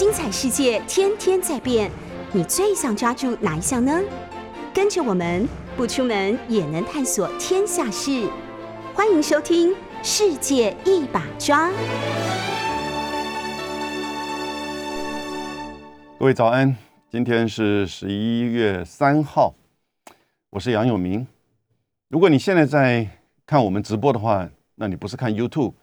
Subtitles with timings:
[0.00, 1.90] 精彩世界天天在变，
[2.32, 4.00] 你最想抓住哪一项呢？
[4.72, 8.26] 跟着我们不出门也能探索天下事，
[8.94, 11.68] 欢迎收听《世界一把抓》。
[16.18, 16.74] 各位早安，
[17.10, 19.54] 今天是十一月三号，
[20.48, 21.26] 我是杨永明。
[22.08, 23.06] 如果你现在在
[23.44, 25.74] 看我们直播的话，那你不是看 YouTube，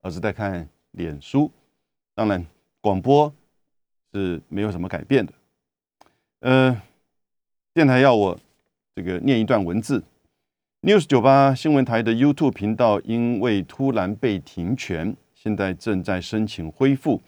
[0.00, 1.50] 而是在看脸书。
[2.14, 2.46] 当然，
[2.80, 3.34] 广播
[4.14, 5.32] 是没有什么改变的。
[6.40, 6.80] 呃，
[7.74, 8.38] 电台要我
[8.94, 10.02] 这个念一段文字
[10.82, 17.20] ：News 九八新闻台的 YouTube 频道因为突然被停权，现在正在申请恢复。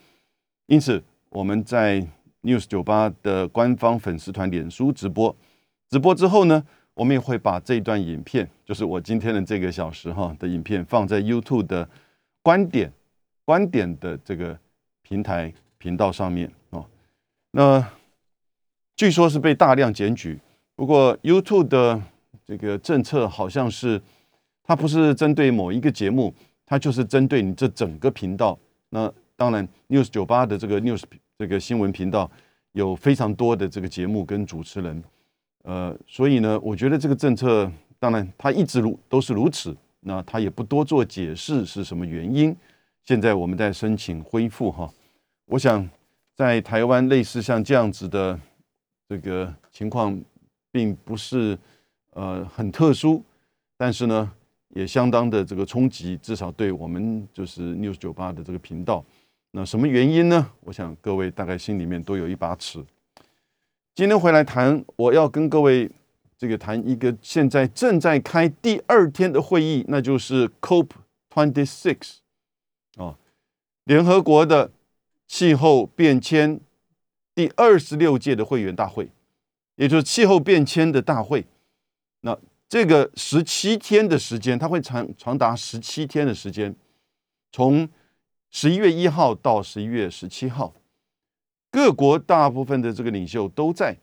[0.67, 2.01] 因此，我们在
[2.43, 5.35] News 九八的官方粉丝团脸书直播，
[5.89, 6.65] 直播之后呢？
[6.93, 11.87] 我们也会把这段影片，就是我今天的这个小时哈的影片，放在 YouTube 的
[12.41, 12.91] 观点
[13.45, 14.57] 观点的这个
[15.03, 16.51] 平台频道上面。
[17.51, 17.83] 那
[18.95, 20.39] 据说是被大量检举，
[20.75, 22.01] 不过 YouTube 的
[22.45, 24.01] 这个政策好像是，
[24.63, 26.33] 它不是针对某一个节目，
[26.65, 28.57] 它就是针对你这整个频道。
[28.89, 31.03] 那当然，News 九八的这个 News
[31.37, 32.29] 这个新闻频道
[32.71, 35.03] 有非常多的这个节目跟主持人。
[35.63, 42.55] 呃，所以呢，我觉得这个政策，当然它一直如都是如此，那他也不多做解释是什么原因。
[43.03, 44.89] 现在我们在申请恢复哈，
[45.45, 45.87] 我想
[46.37, 48.39] 在台湾类似像这样子的
[49.09, 50.15] 这个情况，
[50.71, 51.57] 并不是
[52.11, 53.23] 呃很特殊，
[53.75, 54.31] 但是呢，
[54.69, 59.03] 也相当的这个冲击，至少对我们就是 News 九八的这个频道，
[59.49, 60.47] 那什么原因呢？
[60.59, 62.85] 我想各位大概心里面都有一把尺。
[63.95, 65.89] 今天回来谈，我要跟各位
[66.37, 70.89] 这个谈一个现在正在开第二天的会议，那就是 COP
[71.33, 72.17] Twenty Six
[73.03, 73.17] 啊，
[73.85, 74.69] 联合国的
[75.27, 76.59] 气候变迁
[77.35, 79.09] 第二十六届的会员大会，
[79.75, 81.45] 也就是气候变迁的大会。
[82.21, 86.75] 那这个十七天的时间，它会长长达十七天的时间，
[87.51, 87.87] 从
[88.49, 90.73] 十一月一号到十一月十七号。
[91.69, 93.95] 各国大部分的这个领袖都在，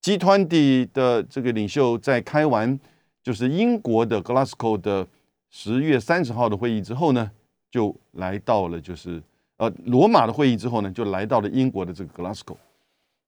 [0.00, 2.78] 集团的的这个领袖在开完
[3.22, 5.08] 就是英国的 Glasgow 的
[5.50, 7.30] 十月三十号的会议之后呢，
[7.70, 9.20] 就来到了就是
[9.56, 12.56] 呃罗马的会议之后呢，就来到了英国的这个 Glasgow。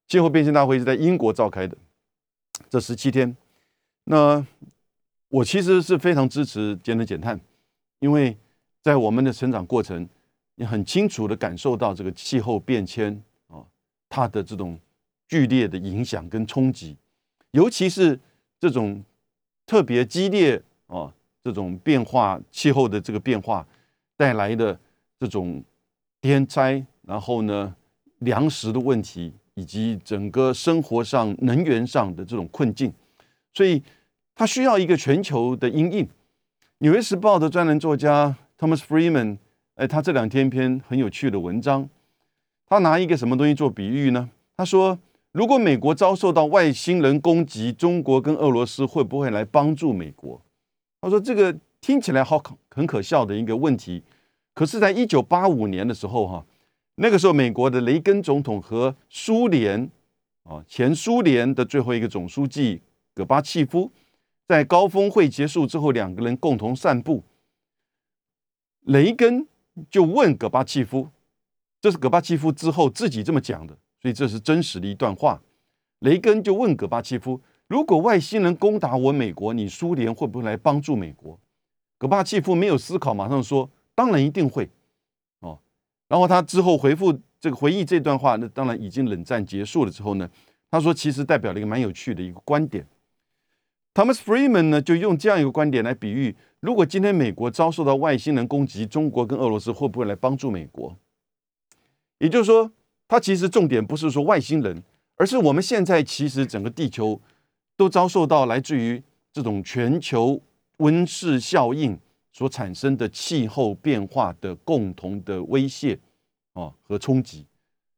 [0.07, 1.77] 气候变迁大会是在英国召开的，
[2.69, 3.35] 这十七天。
[4.05, 4.45] 那
[5.27, 7.39] 我其实是非常支持节能减碳，
[7.99, 8.35] 因为
[8.81, 10.07] 在我们的成长过程，
[10.55, 13.63] 你很清楚的感受到这个气候变迁啊。
[14.09, 14.79] 它的这种
[15.27, 16.97] 剧烈的影响跟冲击，
[17.51, 18.19] 尤其是
[18.59, 19.03] 这种
[19.67, 21.13] 特别激烈啊，
[21.43, 23.63] 这种变化气候的这个变化
[24.17, 24.79] 带来的
[25.19, 25.63] 这种
[26.21, 27.75] 天灾，然后呢
[28.19, 32.93] 粮食的问题，以及整个生活上能源上的这种困境，
[33.53, 33.81] 所以
[34.35, 36.07] 它需要一个全球的阴影。
[36.79, 39.37] 纽约时报的专栏作家 Thomas Freeman，
[39.75, 41.89] 哎，他这两天一篇很有趣的文章。
[42.67, 44.29] 他拿一个什么东西做比喻呢？
[44.55, 44.99] 他说
[45.33, 50.39] ：“如果美国遭受到外星人攻击，中国跟俄罗斯会不会来帮助美国？”
[51.01, 54.03] 他说：“这个听起来好很可笑的一个问题。
[54.59, 56.45] 可是，在一九八五年的时候，哈，
[56.95, 59.89] 那个时候美国的雷根总统和苏联
[60.43, 62.81] 啊前苏联的最后一个总书记
[63.13, 63.89] 戈巴契夫
[64.45, 67.23] 在高峰会结束之后，两个人共同散步。
[68.81, 69.47] 雷根
[69.89, 71.07] 就问戈巴契夫。”
[71.79, 75.41] 这是戈巴契夫之后自己这么讲的，所以这是真实的一段话。
[75.99, 81.39] 雷根就问戈巴契夫：“如果外星人攻打我美国，你苏联会不会来帮助美国？”
[81.97, 84.69] 戈巴契夫没有思考，马上说：“当然一定会。”
[85.43, 85.59] 哦，
[86.07, 90.29] 然后他之后回复这个回忆这段话，那当然已经冷战结束了之后呢，
[90.71, 92.87] 他说：“其实代表了一个蛮有趣的一个观点。”
[93.93, 100.95] Thomas Freeman 呢就用这样一个观点来比喻：如果今天美国遭受到外星人攻击，中国跟俄罗斯会不会来帮助美国？
[102.19, 102.71] 也就是说，
[103.07, 104.81] 它其实重点不是说外星人，
[105.17, 107.19] 而是我们现在其实整个地球
[107.75, 109.03] 都遭受到来自于
[109.33, 110.41] 这种全球
[110.77, 111.99] 温室效应
[112.31, 115.97] 所产生的气候变化的共同的威胁
[116.53, 117.45] 啊和冲击。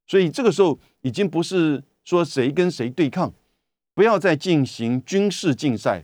[0.07, 3.31] 所以这个时候已经不是说谁跟谁对抗，
[3.93, 6.03] 不要再进行军事竞赛，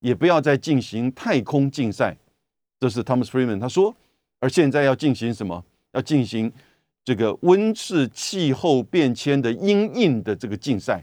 [0.00, 2.16] 也不要再进行太空竞赛。
[2.78, 3.94] 这是 Thomas Freeman 他说，
[4.38, 5.64] 而现在要进行什么？
[5.92, 6.52] 要进行。
[7.02, 11.02] 这个温室气候变迁的阴影的这个竞赛，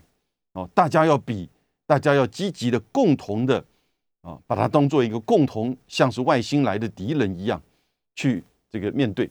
[0.53, 1.49] 哦，大家要比，
[1.87, 3.65] 大家要积极的共同的
[4.27, 7.61] 啊，把它当做一个共同，像是外星来的敌人一样
[8.13, 9.29] 去这个面对。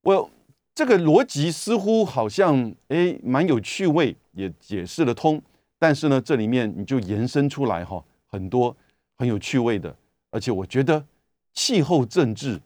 [0.00, 0.30] 我
[0.74, 5.40] 这个逻辑似乎好像诶蛮有趣味，也解释得通。
[5.78, 8.74] 但是呢，这里面你就延伸出来哈很多
[9.18, 9.94] 很有趣味的，
[10.30, 11.04] 而且我觉得
[11.52, 12.58] 气候政治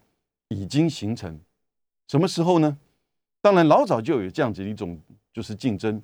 [0.49, 1.41] 已经形成。
[2.07, 2.79] 什么时候呢？
[3.41, 4.97] 当然老早就有这样子一种
[5.33, 6.01] 就是竞争，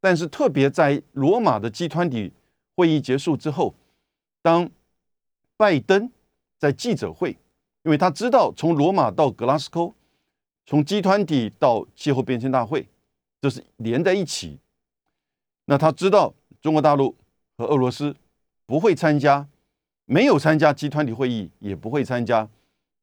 [0.00, 2.32] 但是特别在罗马的集团体
[2.74, 3.72] 会议结束之后，
[4.44, 4.70] 当
[5.56, 6.10] 拜登
[6.58, 7.30] 在记者会，
[7.82, 9.90] 因为他知道从罗马到格拉斯哥，
[10.66, 12.86] 从集团体到气候变迁大会，
[13.40, 14.58] 这是连在一起。
[15.64, 17.16] 那他知道中国大陆
[17.56, 18.14] 和俄罗斯
[18.66, 19.48] 不会参加，
[20.04, 22.46] 没有参加集团体会议，也不会参加，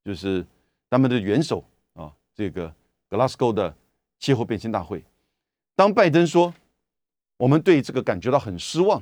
[0.05, 0.45] 就是
[0.91, 1.65] 他们的元首
[1.95, 2.71] 啊，这个
[3.09, 3.75] 格拉斯哥的
[4.19, 5.03] 气候变迁大会。
[5.75, 6.53] 当拜登说
[7.37, 9.01] 我们对这个感觉到很失望。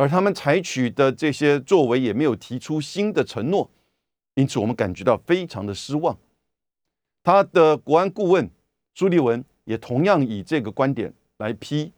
[0.00, 3.68] 而他们采取的这些作为也没有提出新的承诺，
[4.32, 6.18] 因此我们感觉到非常的失望。
[7.22, 8.50] 他的国安顾问
[8.94, 11.92] 朱立文也同样以这个观点来批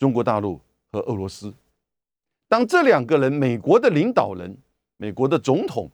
[0.00, 0.60] 中国大陆
[0.90, 1.54] 和俄罗斯。
[2.48, 4.58] 当这两个人，美国的领导人、
[4.96, 5.88] 美国的总统，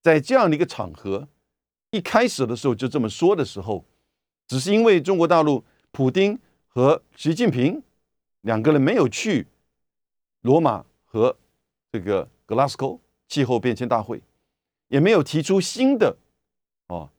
[0.00, 1.26] 在这样的一个场合
[1.90, 3.84] 一开始的时候就这么说的时候，
[4.46, 7.82] 只是因为中国大陆普京和习近平
[8.42, 9.48] 两个人没有去
[10.42, 10.84] 罗马。
[11.12, 11.36] 和
[11.90, 12.96] 这个格拉斯哥
[13.28, 14.22] 气候变迁大会
[14.86, 16.16] 也没有提出新的
[16.86, 17.10] 哦，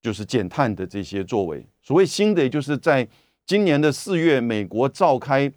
[0.00, 1.66] 就是减碳的这些作为。
[1.82, 3.06] 所谓新的，也就是在
[3.44, 5.52] 今年的四月，美国召开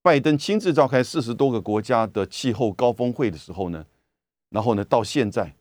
[0.00, 3.84] 拜登亲自召开四十多个国家的气候高峰会的时候呢，
[4.50, 5.52] 然后呢，到现在，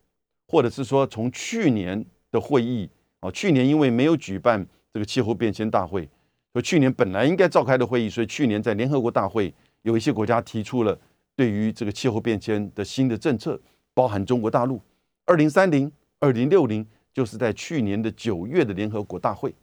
[0.47, 2.87] 或者是说从去年的会议
[3.19, 4.63] 啊，去年因为没有举办
[4.93, 6.07] 这个气候变迁大会，
[6.53, 9.51] 所以去年本来应该召开的会议，所以去年在联合国大会
[9.81, 10.95] 有一些国家提出了。
[11.37, 13.61] 对于这个气候变迁的新的政策，
[13.93, 14.81] 包含中国大陆，
[15.25, 15.89] 二零三零、
[16.19, 19.53] 二零六零，就是在去年的九月的联合国大会，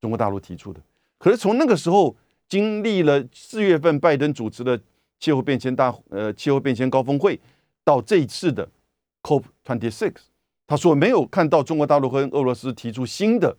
[0.00, 0.80] 中国大陆提出的。
[1.18, 2.16] 可是从那个时候，
[2.48, 4.80] 经历了四月份拜登主持的
[5.18, 7.40] 气候变迁大呃气候变迁高峰会，
[7.82, 8.68] 到这一次的
[9.24, 10.14] COP twenty six，
[10.64, 13.56] 他说没有看到中国大陆和俄罗斯提出新的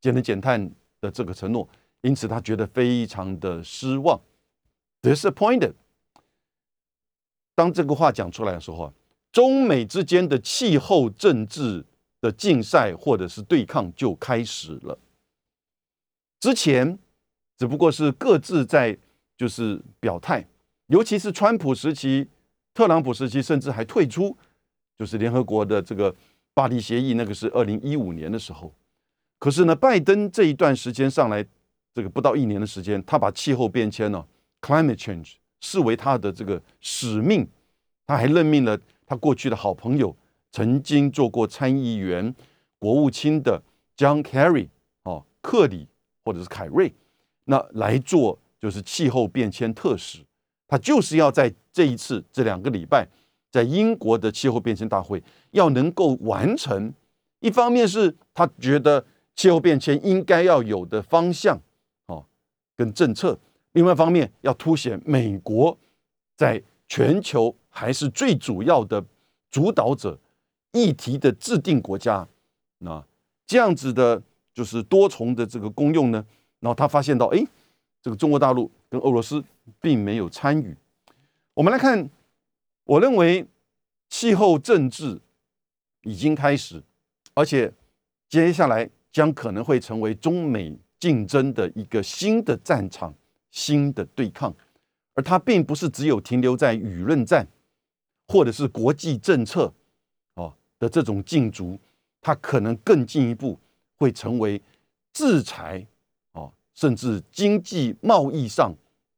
[0.00, 0.70] 节能减碳
[1.02, 1.68] 的这个承诺，
[2.00, 4.18] 因此他觉得非常的失望
[5.02, 5.74] ，disappointed。
[7.60, 8.92] 当这个话讲出来的时候啊，
[9.30, 11.84] 中美之间的气候政治
[12.22, 14.98] 的竞赛或者是对抗就开始了。
[16.40, 16.98] 之前
[17.58, 18.96] 只不过是各自在
[19.36, 20.42] 就是表态，
[20.86, 22.26] 尤其是川普时期、
[22.72, 24.34] 特朗普时期，甚至还退出，
[24.96, 26.16] 就是联合国的这个
[26.54, 28.72] 巴黎协议，那个是二零一五年的时候。
[29.38, 31.44] 可是呢，拜登这一段时间上来，
[31.92, 34.26] 这个不到一年的时间，他把气候变迁呢
[34.62, 35.34] ，climate change。
[35.60, 37.46] 视为他的这个使命，
[38.06, 40.14] 他还任命了他过去的好朋友，
[40.50, 42.34] 曾经做过参议员、
[42.78, 43.62] 国务卿的
[43.96, 44.68] John Kerry
[45.04, 45.86] 哦，克里
[46.24, 46.92] 或者是凯瑞，
[47.44, 50.24] 那来做就是气候变迁特使。
[50.66, 53.06] 他就是要在这一次这两个礼拜，
[53.50, 56.94] 在英国的气候变迁大会，要能够完成。
[57.40, 59.04] 一方面是他觉得
[59.34, 61.60] 气候变迁应该要有的方向
[62.06, 62.24] 哦，
[62.76, 63.38] 跟政策。
[63.72, 65.76] 另外一方面，要凸显美国
[66.36, 69.04] 在全球还是最主要的
[69.50, 70.18] 主导者、
[70.72, 72.26] 议题的制定国家。
[72.78, 73.04] 那
[73.46, 74.20] 这样子的，
[74.52, 76.24] 就是多重的这个功用呢。
[76.58, 77.42] 然后他发现到，哎，
[78.02, 79.42] 这个中国大陆跟俄罗斯
[79.80, 80.76] 并没有参与。
[81.54, 82.10] 我们来看，
[82.84, 83.46] 我认为
[84.08, 85.20] 气候政治
[86.02, 86.82] 已经开始，
[87.34, 87.72] 而且
[88.28, 93.14] 接下来将可能会成为中美竞争的一个新的战场。
[93.50, 94.54] 新的对抗，
[95.14, 97.46] 而它并不是只有停留在舆论战，
[98.28, 99.72] 或者是国际政策
[100.34, 101.78] 哦的这种竞逐，
[102.20, 103.58] 它可能更进一步
[103.96, 104.62] 会成为
[105.12, 105.84] 制裁
[106.32, 108.72] 哦，甚至经济贸易上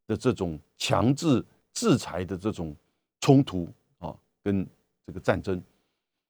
[0.07, 2.75] 的这种强制制裁的这种
[3.21, 4.67] 冲突啊，跟
[5.05, 5.61] 这个战争。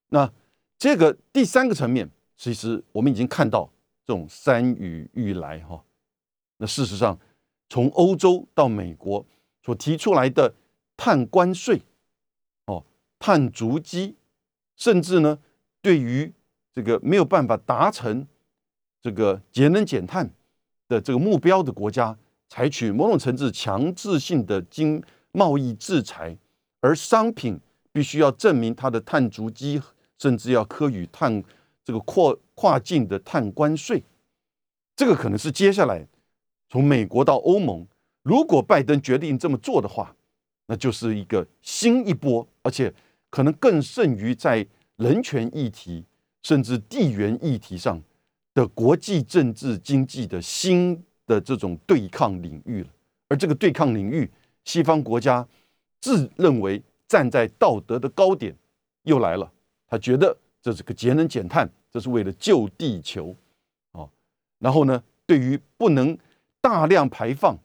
[0.10, 0.29] 那
[0.77, 3.72] 这个第三个层面，其实我们已经看到
[4.05, 5.81] 这种山雨欲来哈。
[6.57, 7.17] 那事实上。
[7.74, 9.25] 从欧洲到美国
[9.63, 10.53] 所提出来的
[10.96, 11.82] 碳关税，
[12.68, 12.86] 哦，
[13.18, 14.15] 碳足迹，
[14.75, 15.39] 甚至呢，
[15.82, 16.32] 对于
[16.72, 18.27] 这个没有办法达成
[19.01, 20.30] 这个节能减碳
[20.88, 22.15] 的这个目标的国家，
[22.48, 26.38] 采取某种层次强制性的经贸易制裁，
[26.80, 27.60] 而商品
[27.92, 29.82] 必须要证明它的碳足迹，
[30.20, 31.44] 甚至要科予碳
[31.84, 34.03] 这个跨跨境的碳关税，
[34.96, 36.08] 这个可能是接下来。
[36.74, 37.86] 从美国到欧盟，
[38.24, 40.15] 如果拜登决定这么做的话，
[40.65, 42.92] 那就是一个新一波，而且
[43.30, 44.65] 可能更甚于在
[44.96, 46.03] 人权议题
[46.42, 48.01] 甚至地缘议题上
[48.56, 52.89] 的国际政治经济的新的这种对抗领域了。
[53.27, 54.27] 而这个对抗领域，
[54.65, 55.48] 西方国家
[56.01, 58.51] 自认为站在道德的高点
[59.03, 59.51] 又来了，
[59.88, 63.36] 他觉得这是个节能减碳，这是为了救地球，
[63.92, 64.10] 哦，
[64.58, 66.18] 然后呢，对于不能
[66.63, 67.58] 大量排放，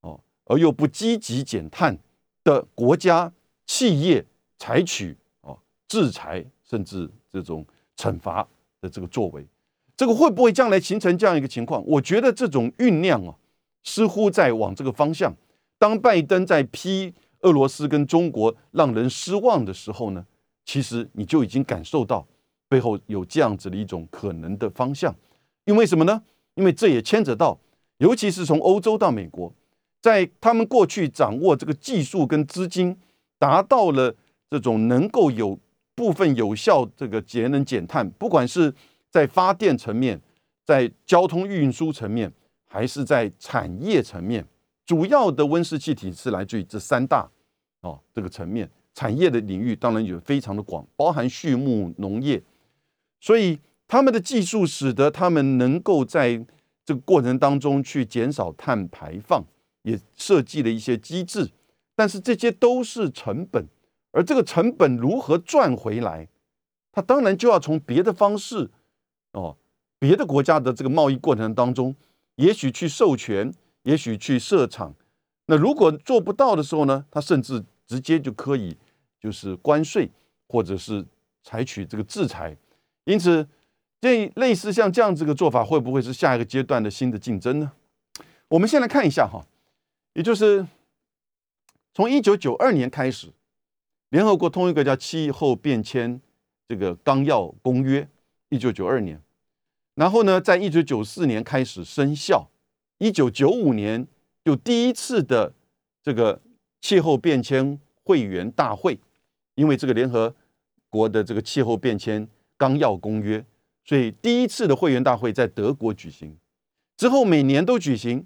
[0.00, 1.98] 哦，而又不积极减碳
[2.42, 3.30] 的国家
[3.66, 4.24] 企业，
[4.58, 7.66] 采取哦制裁甚至这种
[7.98, 8.48] 惩罚
[8.80, 9.46] 的这个作为，
[9.94, 11.84] 这个会不会将来形成这样一个情况？
[11.86, 13.34] 我觉得这种酝酿啊，
[13.84, 15.36] 似乎在往这个方向。
[15.76, 20.24] 当拜登在批俄罗斯跟中国让人失望的时候呢，
[20.64, 22.26] 其实你就已经感受到
[22.70, 25.14] 背后有这样子的一种可能的方向。
[25.66, 26.22] 因为什么呢？
[26.54, 27.58] 因为这也牵扯到，
[28.00, 29.52] 尤其是从欧洲到美国，
[30.02, 32.96] 在他们过去掌握这个技术跟资金，
[33.38, 34.14] 达到了
[34.50, 35.58] 这种能够有
[35.94, 38.74] 部分有效这个节能减碳，不管是
[39.10, 40.18] 在发电层面，
[40.64, 42.32] 在交通运输层面，
[42.66, 44.46] 还是在产业层面。
[44.86, 47.30] 主要的温室气体是来自于这三大
[47.82, 52.42] 哦这个层面，产业的领域当然也非常的广，包含畜牧农业，
[53.20, 56.44] 所以他们的技术使得他们能够在
[56.84, 59.44] 这个过程当中去减少碳排放，
[59.82, 61.50] 也设计了一些机制，
[61.94, 63.66] 但是这些都是成本，
[64.12, 66.28] 而这个成本如何赚回来，
[66.92, 68.70] 它当然就要从别的方式
[69.32, 69.56] 哦，
[69.98, 71.94] 别的国家的这个贸易过程当中，
[72.36, 73.52] 也许去授权。
[73.84, 74.94] 也许去设厂，
[75.46, 77.06] 那如果做不到的时候呢？
[77.10, 78.76] 他甚至直接就可以
[79.18, 80.10] 就是关税，
[80.48, 81.02] 或者是
[81.42, 82.54] 采取这个制裁。
[83.04, 83.48] 因此，
[84.00, 87.72] 这类似像这样子个做法，会不会是下一个阶段的新的竞争呢？
[88.48, 89.44] 我们先来看一下哈，
[90.14, 90.66] 也就是
[91.92, 93.28] 从一九九二年开始，
[94.08, 96.20] 联合国通一个叫《气候变迁
[96.66, 98.02] 这个纲要公约》，
[98.48, 99.20] 一九九二年，
[99.94, 102.48] 然后呢，在一九九四年开始生效。
[102.98, 104.06] 一九九五年
[104.44, 105.54] 就第一次的
[106.02, 106.40] 这个
[106.82, 108.98] 气候变迁会员大会，
[109.54, 110.34] 因为这个联合
[110.90, 112.28] 国的这个气候变迁
[112.58, 113.42] 纲要公约，
[113.90, 116.38] 所以第一次的会员大会在德国举行。
[116.96, 118.24] 之后每年都举行，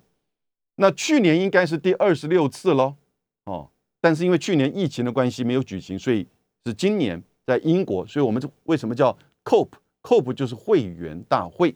[0.74, 2.96] 那去年应该是第二十六次喽，
[3.44, 6.28] 哦，但是因为去年疫情的关系没有举行，所以
[6.66, 8.06] 是今年在英国。
[8.06, 11.74] 所以我们为什么叫 COP？COP 就是会员大会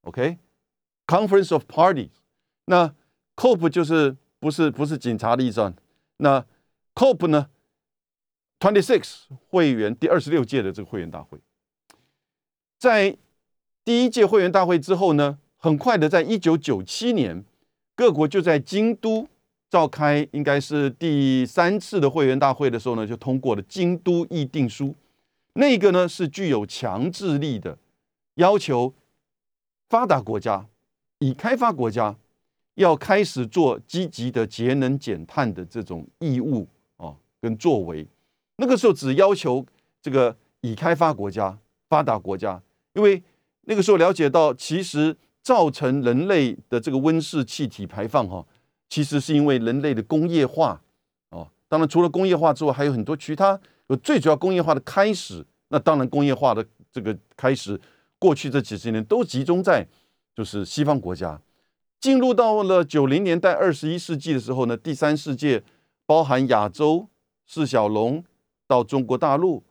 [0.00, 2.10] ，OK？Conference of Parties。
[2.64, 2.92] 那
[3.36, 5.72] COP 就是不是不是警察的意思啊？
[6.16, 6.44] 那
[6.96, 7.48] COP 呢
[8.58, 11.38] ？Twenty Six 会员第二十六届的这个会员大会，
[12.80, 13.14] 在
[13.84, 17.44] 第一届会员大会之后呢，很快的，在一九九七年，
[17.94, 19.28] 各国就在京都
[19.68, 24.94] 召开，应该是第三次的会员大会的时候呢，就通过了京都议定书。
[25.52, 27.76] 那个呢是具有强制力的，
[28.36, 28.94] 要求
[29.90, 30.66] 发达国家、
[31.18, 32.16] 已开发国家。
[32.76, 38.06] 要开始做积极的节能减碳的这种义务啊，跟作为，
[38.56, 39.66] 那个时候只要求
[40.00, 41.58] 这个已开发国家、
[41.90, 42.62] 发达国家，
[42.94, 43.22] 因为
[43.62, 48.44] 那个时候了解到，其实造成人类的这个温室气体排放哈，
[48.88, 50.80] 其实是因为人类的工业化
[51.30, 51.48] 哦。
[51.68, 53.60] 当然，除了工业化之外，还有很多其他。
[53.88, 57.80] 有最主要工业化的开始，那当然工业化的这个开始，
[58.18, 59.86] 过去这几十年都集中在
[60.34, 61.40] 就是西方国家。
[61.98, 65.62] 进入到了九零年代、二十一世纪的时候呢，第三世界
[66.06, 67.08] 包含亚洲、
[67.46, 68.24] 四小龙
[68.66, 69.62] 到中国大陆、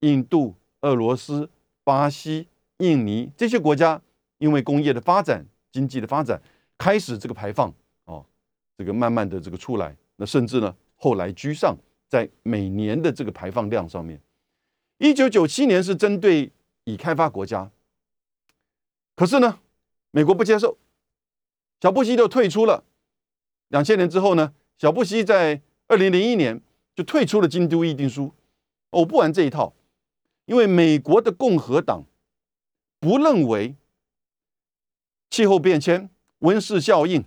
[0.00, 1.48] 印度、俄罗斯、
[1.84, 4.00] 巴西、印尼这些国家，
[4.38, 6.40] 因为工业的发展、经济的发展，
[6.76, 7.72] 开始这个排放
[8.04, 8.24] 哦，
[8.76, 11.76] 这个慢慢的这个出来，那甚至呢后来居上，
[12.08, 14.20] 在每年的这个排放量上面。
[14.98, 16.50] 一九九七年是针对
[16.84, 17.70] 已开发国家，
[19.14, 19.58] 可是呢，
[20.10, 20.78] 美国不接受。
[21.80, 22.84] 小布希就退出了。
[23.68, 26.60] 两千年之后呢，小布希在二零零一年
[26.94, 28.32] 就退出了京都议定书。
[28.90, 29.74] 我不玩这一套，
[30.46, 32.04] 因为美国的共和党
[32.98, 33.74] 不认为
[35.30, 36.10] 气候变迁、
[36.40, 37.24] 温室效应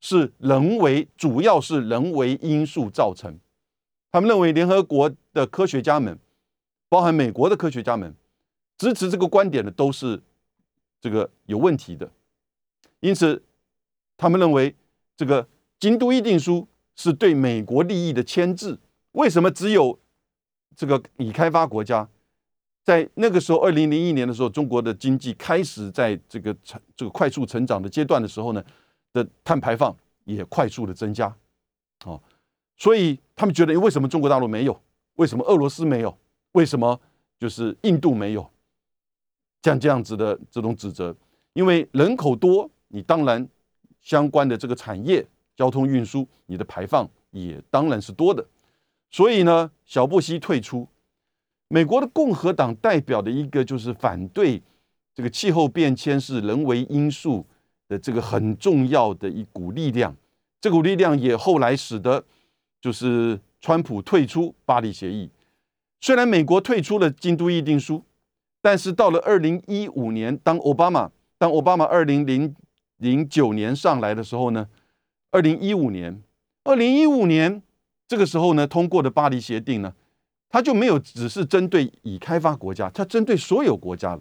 [0.00, 3.38] 是人为，主要是人为因素造成。
[4.10, 6.18] 他们认为联合国的科学家们，
[6.88, 8.14] 包含美国的科学家们，
[8.76, 10.22] 支持这个观点的都是
[11.00, 12.10] 这个有问题的。
[13.00, 13.42] 因此。
[14.18, 14.76] 他们认为
[15.16, 15.48] 这个
[15.80, 18.78] 京都议定书是对美国利益的牵制。
[19.12, 19.98] 为什么只有
[20.76, 22.08] 这个已开发国家
[22.84, 28.64] 在那个时候，二零零一年的时候，中国的经济开始在这个成这个快速成长的阶段的时候呢，
[29.12, 31.32] 的碳排放也快速的增加。
[32.04, 32.20] 哦，
[32.76, 34.80] 所以他们觉得，为什么中国大陆没有？
[35.14, 36.18] 为什么俄罗斯没有？
[36.52, 37.00] 为什么
[37.38, 38.50] 就是印度没有？
[39.62, 41.14] 像这样子的这种指责，
[41.52, 43.48] 因为人口多，你当然
[44.00, 45.24] 相关的这个产业、
[45.54, 48.44] 交通运输，你的排放也当然是多的。
[49.10, 50.88] 所以呢，小布希退出，
[51.72, 54.62] 美国的共和党代表的一个就是反对
[55.14, 57.46] 这个气候变迁是人为因素
[57.88, 60.14] 的这个很重要的一股力量。
[60.60, 62.22] 这股力量也后来使得
[62.78, 65.30] 就是川普退出巴黎协议。
[66.02, 68.04] 虽然美国退出了京都议定书，
[68.60, 72.54] 但是到了二零一五年，当奥巴马当奥巴马二零零
[72.98, 74.68] 零九年上来的时候呢，
[75.30, 76.22] 二零一五年，
[76.64, 77.62] 二零一五年。
[78.06, 79.94] 这个时候呢，通过的巴黎协定呢，
[80.52, 84.20] 它就没有只是针对已开发国家，它针对所有国家了。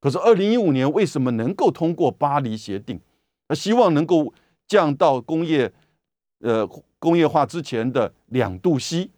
[0.00, 3.00] 可是二零一五年为什么能够通过巴黎协定？
[3.48, 4.32] 他希望能够
[4.68, 5.72] 降到工业
[6.38, 6.64] 呃
[7.00, 9.10] 工业化之前的两度 C，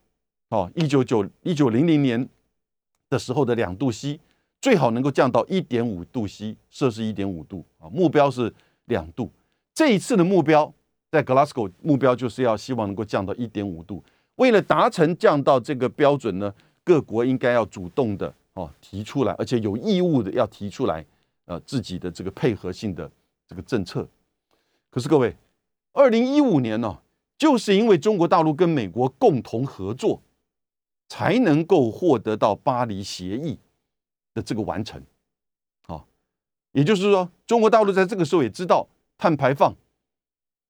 [0.48, 2.26] 哦，一九九一九零零年
[3.10, 4.18] 的时候的两度 C，
[4.62, 8.52] 最好能够降到一点五度 C，摄氏一点五度啊，目标是
[8.86, 9.30] 两度。
[9.74, 10.72] 这一次的目标。
[11.12, 14.00] 在 Glasgow 目标就是要希望能够降到一点五度。
[14.40, 21.04] 为了达成降到这个标准呢，各国应该要主动的哦提出来，而且有义务的要提出来，
[21.44, 23.10] 呃自己的这个配合性的
[23.46, 24.08] 这个政策。
[24.88, 25.36] 可是各位，
[25.92, 27.00] 二零一五年呢，
[27.36, 30.22] 就是因为中国大陆跟美国共同合作，
[31.06, 33.58] 才能够获得到巴黎协议
[34.32, 35.02] 的这个完成。
[35.86, 36.06] 好，
[36.72, 39.74] 也就是说，中国大陆在这个时候也知道碳排放。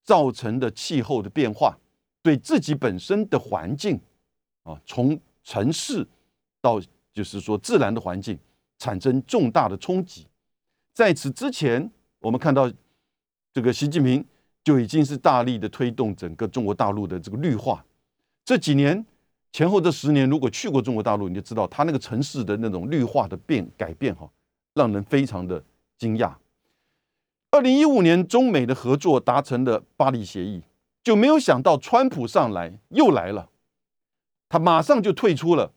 [0.03, 1.79] 造成的气候的变化，
[2.23, 4.01] 对自己本身的环境
[4.63, 6.07] 啊，从城市
[6.61, 6.81] 到
[7.13, 8.39] 就是说自然的环境
[8.79, 10.27] 产生重大的冲击。
[10.93, 12.71] 在此之前，我们看到
[13.53, 14.25] 这个习近平
[14.63, 17.85] 就已经是大力的推动整个中国大陆的这个绿化。
[18.45, 19.05] 这几年
[19.53, 24.31] 前后这十年，如果去过中国大陆，你就知道他那个城市的那种绿化的变改变哈，
[24.75, 25.63] 让人非常的
[25.97, 26.35] 惊讶。
[27.51, 30.63] 二零一五年，中美的合作达成了巴黎协议，
[31.03, 33.51] 就没有想到川普上来又来了，
[34.49, 35.73] 他马上就退出了，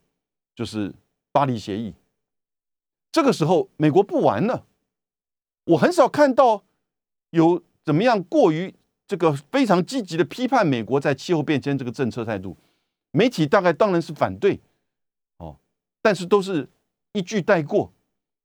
[0.55, 0.93] 就是
[1.31, 1.95] 巴黎协议。
[3.11, 4.65] 这个时候，美国不玩了。
[5.65, 6.63] 我很少看到
[7.29, 8.75] 有怎么样过于
[9.07, 12.57] 这个非常积极的批判美国在气候变迁这个政策态度。
[13.11, 14.59] 媒体大概当然是反对，
[15.37, 15.57] 哦，
[16.01, 16.67] 但是都是
[17.13, 17.93] 一句带过，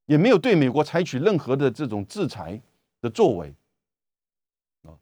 [0.07, 2.61] 也没有对美国采取任何的这种制裁。
[3.01, 3.55] 的作为
[4.83, 4.99] 啊，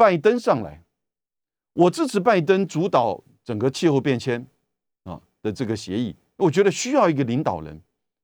[0.00, 0.82] 拜登上来，
[1.74, 4.46] 我支持拜登主导整个气候变迁
[5.04, 6.16] 啊的这个协议。
[6.36, 7.78] 我觉得需要一个领导人，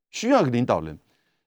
[0.09, 0.99] 需要一个领导人。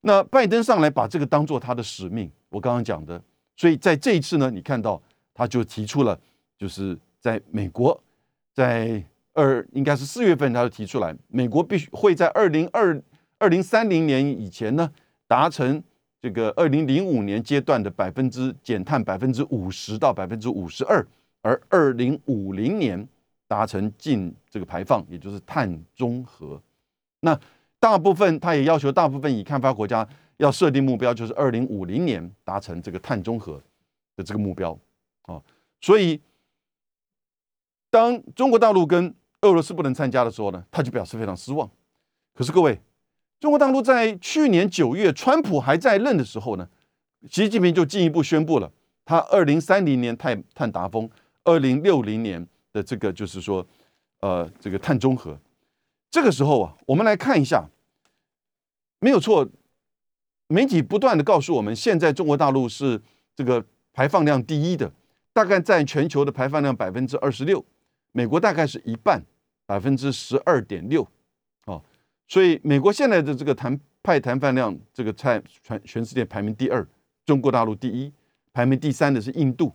[0.02, 2.32] 那拜登上来把这个当做他的使命。
[2.50, 3.20] 我刚刚讲的，
[3.56, 5.02] 所以在这一次呢，你看到
[5.34, 6.16] 他就提出了，
[6.56, 8.00] 就是在美国，
[8.54, 13.02] 在二应该是四月份，他就提出来，美国必须会在二零二
[13.40, 14.92] 二零三零年以前呢
[15.26, 15.84] 达成。
[16.22, 21.06] 这个二零零五年阶段的百分之减碳百分之五十到百分之五十二，
[21.42, 23.08] 而二零五零年
[23.48, 26.62] 达成净这个排放，也就是碳中和。
[27.22, 27.40] 那
[27.80, 30.06] 大部分他也要求大部分已开发国家
[30.38, 33.62] 要设定目标，就是二零五零年达成这个碳中和
[34.18, 34.78] 的这个目标
[35.22, 35.42] 啊。
[35.80, 36.20] 所以，
[37.90, 41.70] 当中国大陆跟俄罗斯不能参加的时候呢，他就表示非常失望。
[42.34, 42.78] 可是各位。
[43.40, 46.68] 中国大陆在去年九月，川普还在任的时候呢，
[47.30, 48.70] 习近平就进一步宣布了，
[49.06, 51.10] 他二零三零年碳碳达峰，
[51.46, 53.66] 二零六零年的这个就是说，
[54.20, 55.40] 呃，这个碳中和。
[56.12, 57.70] 这个时候啊，我们来看一下，
[59.00, 59.48] 没有错，
[60.48, 63.02] 媒体不断的告诉我们，现在中国大陆是
[63.36, 64.92] 这个排放量第一的，
[65.32, 67.64] 大概占全球的排放量百分之二十六，
[68.12, 69.24] 美国大概是一半，
[69.66, 71.08] 百分之十二点六。
[72.30, 76.88] 所以，美国现在的这个碳排碳放量，这个在全全世界排名第二，
[77.26, 78.14] 中国大陆第一，
[78.54, 79.74] 排名第三的是印度。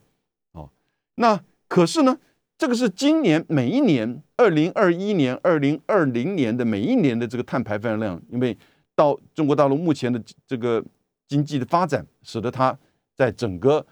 [0.53, 0.71] 哦，
[1.17, 2.17] 那可是呢，
[2.57, 8.57] 这个是今年每一年，二零二一年、二零二零年的每一年的这个碳排放量，因为
[8.95, 10.81] 到中国大陆目前的这个
[11.27, 12.79] 经济的发展，使得它
[13.17, 13.85] 在整个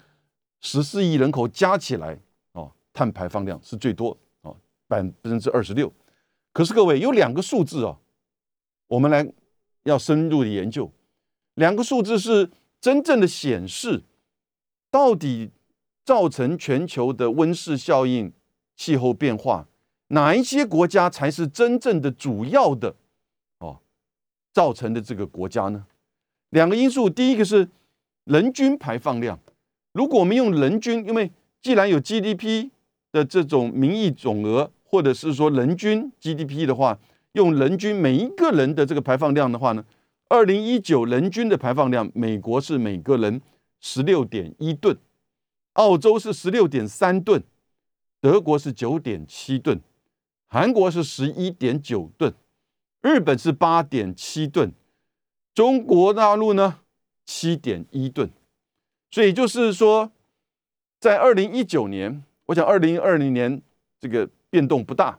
[0.61, 2.17] 十四亿人口加起来，
[2.53, 5.93] 哦，碳排放量是最多，哦，百分之二十六。
[6.53, 7.99] 可是各位有两个数字哦。
[8.93, 9.27] 我们来
[9.85, 10.93] 要深入的研究，
[11.55, 14.03] 两个数字是真正的显示，
[14.91, 15.51] 到底
[16.05, 18.31] 造成全球的温室效应、
[18.77, 19.67] 气候变化，
[20.09, 22.95] 哪一些国家才是真正的主要的
[23.61, 23.79] 哦
[24.53, 25.87] 造成的这个国家呢？
[26.51, 27.71] 两个因素，第一个是
[28.25, 29.41] 人均排放量。
[29.95, 32.69] 如果我们用人均，因为既然有 GDP
[33.11, 36.99] 的这种名义总额，或者是说人均 GDP 的话。
[37.33, 39.85] 用人均每一个人的这个排放量的话呢，
[40.29, 43.41] 二零一九人均的排放量，美国是每个人
[43.81, 44.97] 十六点一吨，
[45.75, 47.43] 澳洲是十六点三吨，
[48.21, 49.81] 德国是九点七吨，
[50.47, 52.35] 韩国是十一点九吨，
[53.01, 54.73] 日本是八点七吨，
[55.55, 56.81] 中国大陆呢
[57.25, 58.31] 七点一吨。
[59.11, 60.13] 所以就是说，
[60.99, 63.61] 在二零一九年，我想二零二零年
[63.99, 65.19] 这个变动不大。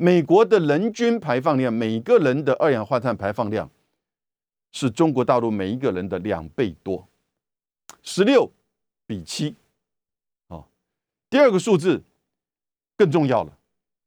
[0.00, 3.70] 美国的人均排放量，每个人的二氧化碳排放量
[4.72, 7.06] 是中国大陆每一个人的两倍多，
[8.02, 8.50] 十六
[9.06, 9.54] 比七。
[10.48, 10.64] 哦，
[11.28, 12.02] 第二个数字
[12.96, 13.58] 更重要了，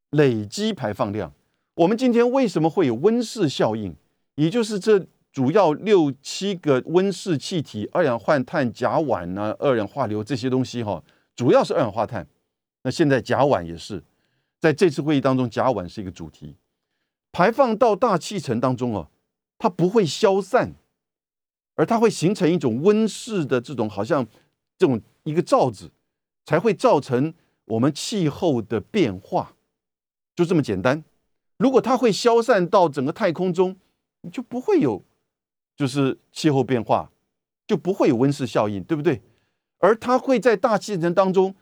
[0.10, 1.32] 累积排放量。
[1.76, 3.96] 我们今天为什么会有温室效应？
[4.34, 11.04] 也就是这主要六七个温室气体，二氧化碳、甲烷呢，二氧化硫这些东西哈，
[11.36, 12.28] 主要是二氧化碳。
[12.82, 14.04] 那现在甲烷也是。
[14.64, 16.56] 在这次会议当中，甲烷是一个主题，
[17.34, 19.10] 排放到大气层当中哦，
[19.58, 20.74] 它不会消散，
[21.76, 24.26] 而它会形成一种温室的这种好像
[24.78, 25.92] 这种一个罩子，
[26.46, 27.34] 才会造成
[27.66, 29.58] 我们气候的变化，
[30.34, 31.04] 就这么简单。
[31.58, 33.76] 如果它会消散到整个太空中，
[34.22, 35.04] 你就不会有
[35.76, 37.12] 就是气候变化，
[37.68, 39.22] 就不会有温室效应，对不对？
[39.80, 41.54] 而它会在大气层当中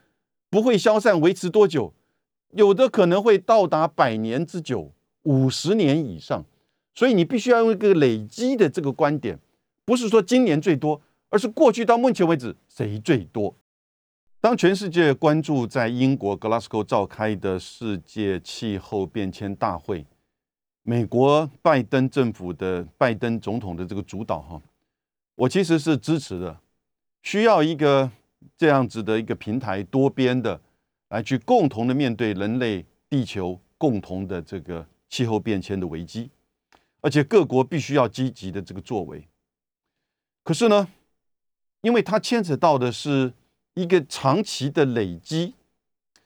[0.51, 1.95] 不会消散，维持多久？
[2.53, 4.91] 有的可能会到达百年之久，
[5.23, 6.43] 五十年以上，
[6.93, 9.39] 所以你必须要用一个累积的这个观点，
[9.85, 13.55] 不是说今年最多，而是过去到目前为止谁最多。
[14.41, 20.05] 当全世界关注在英国 Glasgow 召开的世界气候变迁大会，
[20.83, 24.61] 美国拜登政府的拜登总统的这个主导哈，
[25.35, 26.57] 我其实是支持的，
[27.21, 28.11] 需要一个
[28.57, 30.59] 这样子的一个平台，多边的。
[31.11, 36.31] 来去共同的面对人类地球共同的这个气候变迁的危机，
[37.01, 39.27] 而且各国必须要积极的这个作为。
[40.41, 40.87] 可是呢，
[41.81, 43.33] 因为它牵扯到的是
[43.73, 45.53] 一个长期的累积，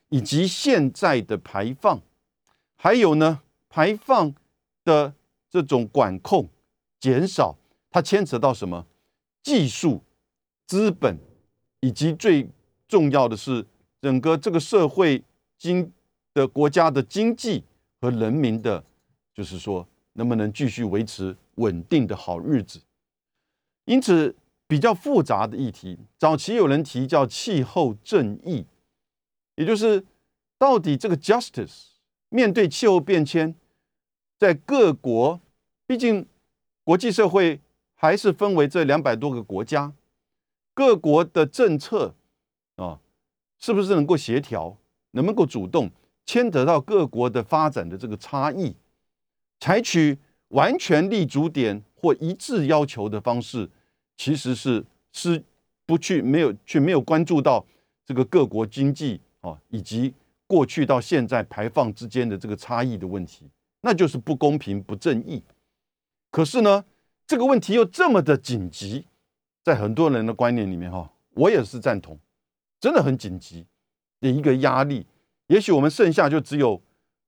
[0.09, 1.99] 以及现在的排放，
[2.75, 4.35] 还有呢排放
[4.83, 5.15] 的
[5.49, 6.47] 这种管控
[6.99, 7.57] 减少，
[7.89, 8.85] 它牵扯到什么
[9.41, 10.03] 技术、
[10.67, 11.17] 资本，
[11.79, 12.47] 以及最
[12.87, 13.65] 重要的是。
[14.01, 15.23] 整个这个社会
[15.57, 15.91] 经
[16.33, 17.63] 的国家的经济
[17.99, 18.83] 和人民的，
[19.33, 22.81] 就是说能不能继续维持稳定的好日子？
[23.85, 24.35] 因此
[24.67, 28.65] 比较复杂的议题，早期有人提叫气候正义，
[29.55, 30.03] 也就是
[30.57, 31.85] 到底这个 justice
[32.29, 33.55] 面对气候变迁，
[34.37, 35.39] 在各国，
[35.87, 36.25] 毕竟
[36.83, 37.59] 国际社会
[37.95, 39.93] 还是分为这两百多个国家，
[40.73, 42.13] 各国的政策
[42.75, 42.99] 啊。
[43.65, 44.77] 是不是能够协调，
[45.13, 45.89] 能不能够主动
[46.23, 48.75] 牵扯到各国的发展的这个差异，
[49.59, 50.15] 采取
[50.49, 53.67] 完全立足点或一致要求的方式，
[54.15, 55.43] 其实是是
[55.83, 57.65] 不去没有去没有关注到
[58.05, 60.13] 这个各国经济啊以及
[60.45, 63.49] 过去到现在排放之间的这个差异的问题，
[63.81, 65.41] 那就是不公平不正义。
[66.29, 66.85] 可是呢，
[67.25, 69.07] 这个问题又这么的紧急，
[69.63, 72.19] 在很多人的观念里面哈，我也是赞同。
[72.85, 73.65] 真的很紧急
[74.21, 75.07] 的一个压力，
[75.47, 76.79] 也许我们剩下就只有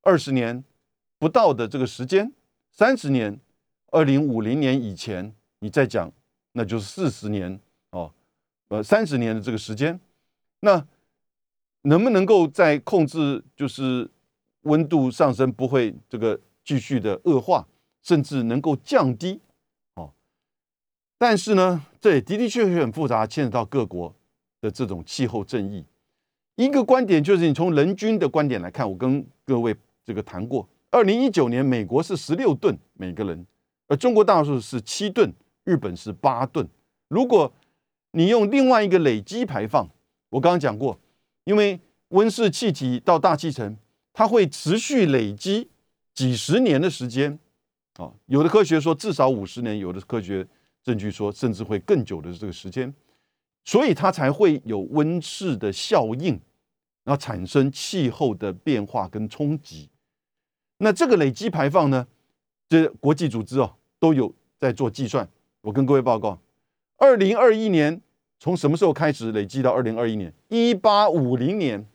[0.04, 0.64] 二十年
[1.18, 2.32] 不到的这个时间，
[2.70, 3.40] 三十年，
[3.88, 6.12] 二零五零年以前你再讲，
[6.52, 8.14] 那就是四十年哦，
[8.68, 10.00] 呃，三十年的这个时间，
[10.60, 10.86] 那
[11.82, 14.08] 能不能够在控制就是
[14.62, 17.68] 温度上升不会这个继续的恶化，
[18.04, 19.42] 甚至能够降低
[19.96, 20.14] 哦？
[21.18, 24.14] 但是呢，这也的的确确很复杂，牵扯到各国。
[24.68, 25.82] 的这种气候正义，
[26.58, 33.48] 一个观点就是你从人均的观点来看，我跟各位这个谈过，二零一九年美国是十六吨每个人，
[33.88, 35.32] 而中国大陆是七吨，
[35.64, 36.68] 日本是八吨。
[37.08, 37.50] 如果
[38.12, 39.88] 你用另外一个累积排放，
[40.30, 41.00] 我刚刚讲过，
[41.46, 43.78] 因为温室气体到大气层，
[44.12, 45.70] 它会持续累积
[46.14, 47.40] 几十年的时间
[47.96, 50.46] 啊，有的科学说至少五十年，有的科学
[50.84, 52.94] 证据说甚至会更久的这个时间。
[53.68, 56.40] 所以它才会有温室的效应，
[57.04, 59.90] 然后产生气候的变化跟冲击。
[60.78, 62.08] 那这个累积排放呢？
[62.70, 65.28] 这国际组织哦都有在做计算。
[65.60, 66.40] 我跟各位报告，
[66.96, 68.02] 二零二一年
[68.40, 70.34] 从什么时候开始累积到二零二一年？
[70.48, 71.86] 一八五零年，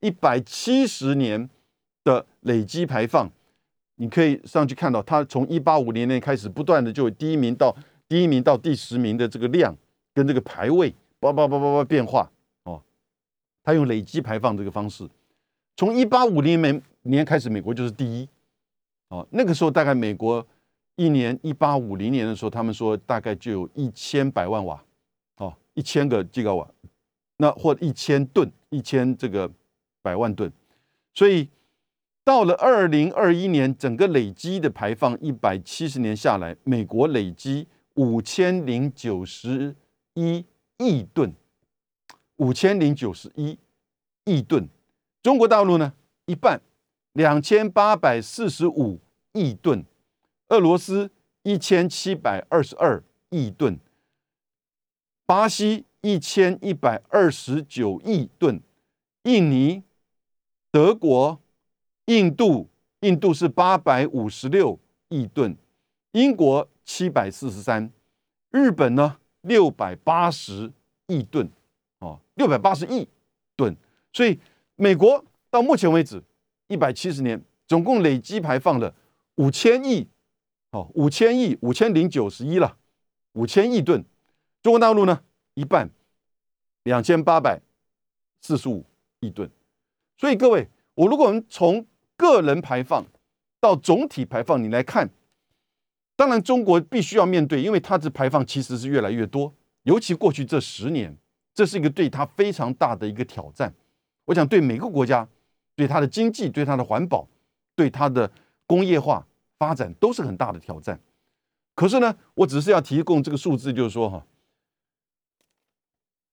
[0.00, 1.48] 一百七十年
[2.02, 3.30] 的累积排放，
[3.94, 7.76] 你可以上去看到，它从一八五零年开始不断的就有第一名到
[8.08, 9.76] 第一名到第十名的这个量。
[10.18, 12.28] 跟这个排位叭叭叭叭叭变化
[12.64, 12.82] 哦，
[13.62, 15.08] 他用累积排放这个方式，
[15.76, 18.28] 从一八五零年年开始，美国就是第一
[19.10, 19.24] 哦。
[19.30, 20.44] 那个时候大概美国
[20.96, 24.84] 一年一八五零年的时候，他们说大概就有一千百万瓦，
[25.36, 26.68] 哦，一千个吉瓦，
[27.36, 29.48] 那或一千吨，一千这个
[30.02, 30.52] 百万吨，
[31.14, 31.48] 所以
[32.24, 39.76] 到了二零二一年，整个累积的排放一百七十年下来，美国累积五千零九十
[40.18, 40.44] 一
[40.78, 41.32] 亿吨，
[42.38, 43.56] 五千零九十一
[44.24, 44.68] 亿吨，
[45.22, 45.92] 中国大陆呢
[46.26, 46.60] 一半，
[47.12, 48.98] 两千八百四十五
[49.32, 49.84] 亿吨。
[50.48, 51.12] 俄罗斯
[51.44, 53.00] 一千七百二十二
[53.30, 53.78] 亿吨，
[55.24, 58.60] 巴西一千一百二十九亿吨，
[59.22, 59.84] 印尼、
[60.72, 61.40] 德国、
[62.06, 62.68] 印度，
[63.00, 65.56] 印度是八百五十六亿吨，
[66.10, 67.92] 英国七百四十三，
[68.50, 70.70] 日本呢六百八十
[71.08, 71.50] 亿吨，
[71.98, 73.08] 哦，六百八十亿
[73.56, 73.74] 吨，
[74.12, 74.38] 所以
[74.76, 76.22] 美国到目前为止
[76.68, 78.94] 一百七十年总共累积排放了
[79.34, 80.06] 五千亿。
[80.70, 82.76] 哦，五千亿，五千零九十一了，
[83.32, 84.04] 五千亿吨。
[84.62, 85.22] 中国大陆呢，
[85.54, 85.88] 一半，
[86.82, 87.58] 两千八百
[88.42, 88.84] 四十五
[89.20, 89.50] 亿吨。
[90.18, 91.86] 所以各位，我如果我们从
[92.18, 93.02] 个人排放
[93.58, 95.08] 到总体排放，你来看，
[96.18, 99.54] 当然中国必须要面对，因为它的排放其实是越来越多，
[99.84, 101.16] 尤其过去这十年，
[101.54, 103.72] 这是一个对它非常大的一个挑战。
[104.24, 105.28] 我想对每个国家，
[105.76, 107.28] 对它的经济，对它的环保，
[107.76, 108.28] 对它的
[108.66, 109.24] 工业化。
[109.60, 111.00] 发展都是很大的挑战，
[111.74, 114.24] 可是呢，我只是要提供这个数字，就是说哈，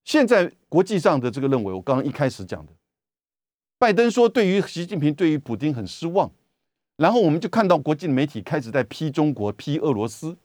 [0.04, 2.72] 现在国际上的这个认为，我刚刚一开始讲的，
[3.78, 6.30] 拜登说对于习近平、对于普京很失望，
[6.96, 10.36] 然后我们就看到国际媒体开始在批中国、批俄罗斯，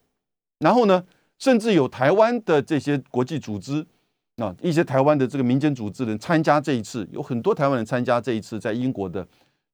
[0.58, 1.04] 然后呢，
[1.38, 3.86] 甚至有台湾的这些国际组织
[4.36, 9.26] 啊，一些台湾的这个民间组织人参加这一次，有很多台湾人参加这一次在英国的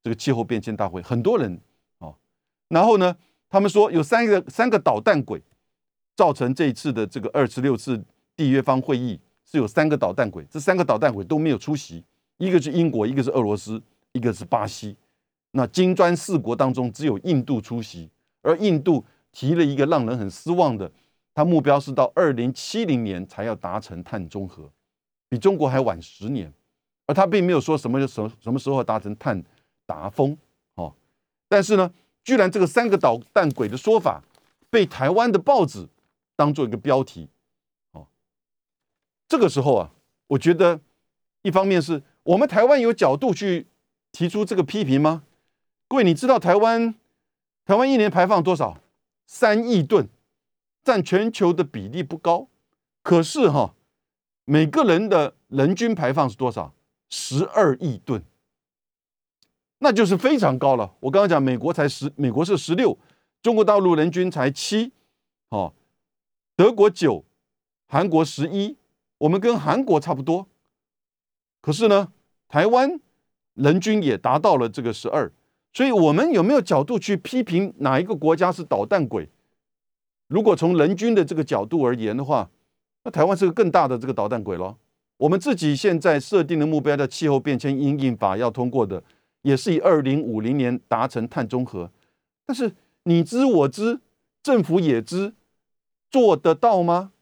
[0.03, 1.61] 这个气候变迁大会，很多人
[1.99, 2.15] 啊。
[2.69, 3.17] 然后呢，
[3.49, 5.43] 他们说有三个三个导弹鬼
[6.15, 7.99] 造成这一次的这个二十六次
[8.37, 12.05] 缔约方会议是有三个导弹鬼，这三个导弹鬼都没有出席，
[12.37, 14.97] 一个是英国，一个是俄罗斯，一个是巴西。
[15.53, 18.11] 那金砖四国当中只有印度出席，
[18.43, 20.91] 而印度提了一个让人很失望的，
[21.35, 24.71] 他目标是到二零七零年才要达成碳中和，
[25.29, 26.53] 比中国还晚十年，
[27.07, 29.43] 而他并没有说什么什什么时候达成碳
[29.87, 30.37] 达峰
[30.75, 30.95] 哦，
[31.49, 31.93] 但是呢。
[32.25, 34.23] 居然这个三个捣蛋鬼的说法
[34.69, 35.89] 被台湾的报纸
[36.37, 37.27] 当做一个标题，
[37.93, 38.07] 哦，
[39.27, 39.91] 这个时候啊，
[40.27, 40.79] 我觉得
[41.41, 43.67] 一方面是我们台湾有角度去
[44.13, 45.23] 提出这个批评吗？
[45.89, 46.95] 各位，你知道台湾
[47.65, 48.79] 台湾一年排放多少？
[49.27, 50.07] 三亿吨，
[50.85, 52.49] 占全球的比例不高，
[53.03, 53.75] 可是哈，
[54.45, 56.75] 每个人的人均排放是多少？
[57.09, 58.23] 十二亿吨。
[59.79, 60.95] 那就是非常高了。
[61.01, 62.99] 我刚刚讲，美国才十，美国是十六，
[63.41, 64.93] 中国大陆人均才七，
[65.49, 65.73] 哦，
[66.55, 67.25] 德国九，
[67.87, 68.77] 韩国十一，
[69.17, 70.47] 我们跟韩国差不多。
[71.63, 72.13] 可是呢，
[72.47, 73.01] 台湾
[73.55, 75.33] 人均也达到了这个十二，
[75.73, 79.29] 所以我们有没有角度去批评哪一个国家是导弹鬼？
[80.27, 82.51] 如果从人均的这个角度而言的话，
[83.05, 84.79] 那台湾是个更大的这个导弹鬼咯。
[85.19, 89.03] 我们自己现在设定的目标的气候变迁因应法要通过的。
[89.43, 91.91] 也是以二零五零年达成碳中和，
[92.45, 94.01] 但是你知我知，
[94.43, 95.33] 政府也知，
[96.11, 97.13] 做得到吗？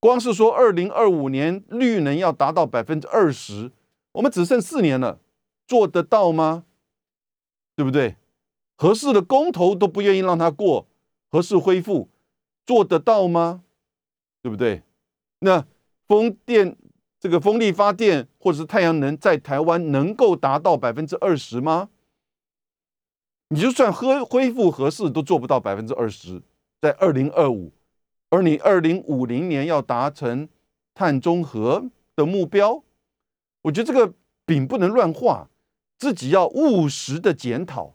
[0.00, 3.70] 光是说二零二五年绿能要达到百分之二十，
[4.10, 5.20] 我们只剩四年了，
[5.64, 6.64] 做得到吗？
[7.76, 8.16] 对不对？
[8.76, 10.86] 合适的公投都不愿意让它过，
[11.30, 12.08] 合适恢复
[12.66, 13.62] 做得到吗？
[14.42, 14.82] 对不对？
[15.40, 15.66] 那
[16.06, 16.76] 风电。
[17.20, 21.88] 这个风力发电或者是太阳能在台湾能够达到百分之二十吗？
[23.50, 26.42] 你就算恢恢复合适都做不到百分之二十，
[26.80, 27.70] 在二零二五，
[28.28, 30.48] 而你二零五零年要达成
[30.94, 32.82] 碳中和的目标，
[33.62, 34.12] 我觉得这个
[34.44, 35.48] 饼不能乱画，
[36.02, 37.94] 自己要务实的检讨，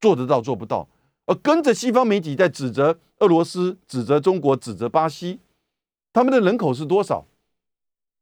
[0.00, 0.88] 做得到做不到，
[1.26, 5.40] 而跟着西方媒体在指责俄罗斯、指责中国、指责巴西，
[6.10, 7.26] 他们的人口是多少？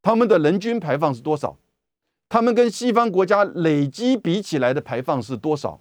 [0.03, 1.57] 他们的人均排放是多少？
[2.29, 5.81] 他们跟西方国家累积比起来的排放是多少？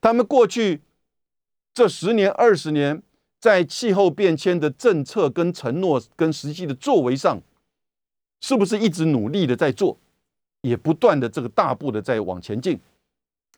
[0.00, 0.82] 他们过去
[1.74, 3.02] 这十年、二十年
[3.40, 7.42] 在气候变迁的政策、跟承诺、跟实际的作为上，
[8.40, 9.98] 是不是一直努力的在做，
[10.60, 12.78] 也不断的这个大步的在往前进？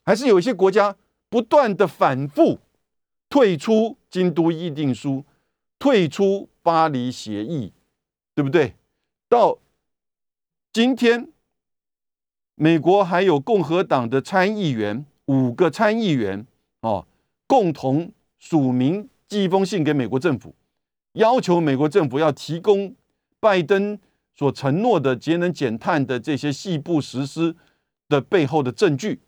[0.05, 0.97] 还是有一些国家
[1.29, 2.59] 不断的反复
[3.29, 5.25] 退出京都议定书、
[5.79, 7.73] 退出巴黎协议，
[8.35, 8.75] 对不对？
[9.29, 9.59] 到
[10.73, 11.29] 今天，
[12.55, 16.47] 美国还有共和党的参议员五个参议员
[16.81, 17.07] 哦，
[17.47, 20.55] 共同署名寄一封信给美国政府，
[21.13, 22.95] 要求美国政府要提供
[23.39, 23.99] 拜登
[24.37, 27.55] 所承诺的节能减碳的这些细部实施
[28.09, 29.21] 的背后的证据。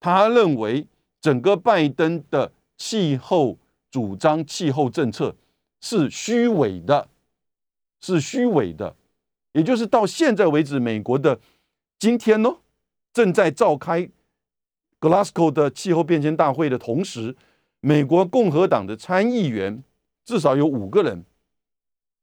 [0.00, 0.86] 他认为
[1.20, 3.58] 整个拜登的气候
[3.90, 5.34] 主张、气候政策
[5.80, 7.08] 是虚伪的，
[8.00, 8.94] 是虚伪的。
[9.52, 11.40] 也就是到现在为止，美国的
[11.98, 12.56] 今天呢，
[13.12, 14.10] 正在召开
[15.00, 17.34] Glasgow 的气候变迁大会的同时，
[17.80, 19.82] 美国共和党的参议员
[20.24, 21.24] 至少有五个人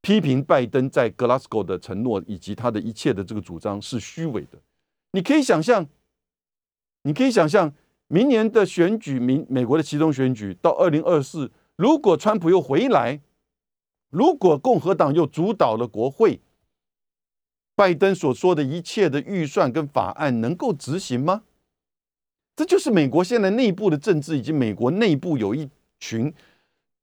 [0.03, 4.59] 批评拜登在 Glasgow 的承诺以及他的一切的这个主张是虚伪的。
[5.13, 5.87] 你可以想象，
[7.03, 7.73] 你可以想象，
[8.09, 13.21] 明年的选举，民美国的其中选举到二零二四，如果川普又回来，
[14.09, 16.41] 如果共和党又主导了国会。
[17.75, 21.43] 拜登所说的一切的预算跟法案能够执行吗？
[22.55, 26.31] 这就是美国现在内部的政治，以及美国内部有一群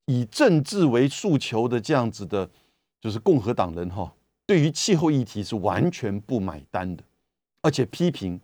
[0.07, 2.49] 以政治为诉求的这样子的，
[3.01, 4.13] 就是共和党人哈，
[4.47, 7.03] 对于气候议题是完全不买单的，
[7.63, 8.41] 而且批评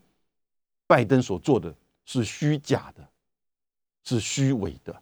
[0.87, 3.07] 拜登所做的是虚假的，
[4.05, 4.95] 是虚伪的。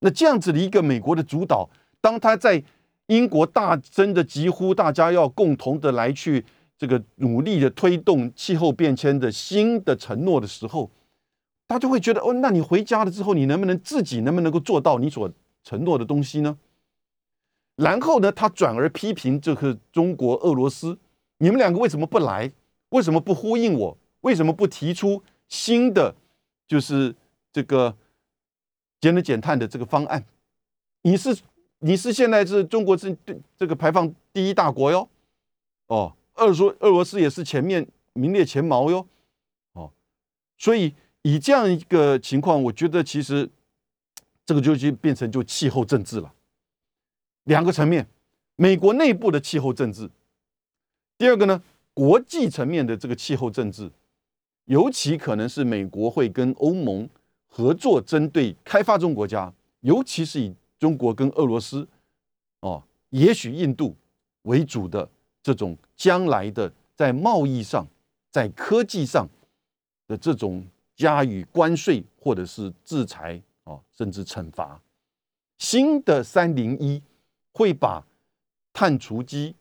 [0.00, 1.68] 那这样子的一个美国的主导，
[2.00, 2.62] 当他在。
[3.08, 6.44] 英国大声的疾呼，大家要共同的来去
[6.76, 10.90] 这个努力的推动气候变迁的新的承诺的时候，
[11.68, 15.30] 他就会觉得哦，那你回家了之后，你能不能自己能不能够做到你所
[15.62, 16.58] 承诺的东西呢？
[17.76, 20.98] 然后呢，他转而批评这个中国、俄罗斯，
[21.38, 22.50] 你们两个为什么不来？
[22.90, 23.96] 为什么不呼应我？
[24.22, 26.14] 为什么不提出新的
[26.66, 27.14] 就是
[27.52, 27.96] 这个
[29.00, 30.24] 节能减碳的这个方案？
[31.02, 31.36] 你是？
[31.80, 33.14] 你是现在是中国是
[33.54, 35.06] 这个排放第一大国哟，
[35.88, 39.06] 哦，俄说俄罗斯也是前面名列前茅哟，
[39.74, 39.92] 哦，
[40.56, 43.46] 所以以这样一个情况，我觉得其实
[44.46, 46.32] 这个就就变成就气候政治了，
[47.46, 48.06] 两个层面，
[48.54, 50.08] 美国内部的气候政治，
[51.18, 51.60] 第二个呢，
[51.92, 53.90] 国际层面的这个气候政治，
[54.66, 57.08] 尤其可能是美国会跟欧盟
[57.48, 60.54] 合作，针对开发中国家，尤其是以。
[60.78, 61.88] 中国跟俄罗斯，
[62.60, 63.96] 哦，也许印度
[64.42, 65.08] 为主的
[65.42, 67.88] 这种将来的在贸易上、
[68.30, 69.26] 在科技上
[70.06, 70.62] 的这种
[70.94, 74.78] 加以关税或者是制裁，哦，甚至惩罚，
[75.56, 77.02] 新的三零一
[77.56, 78.04] 会把
[78.72, 79.54] 碳足迹，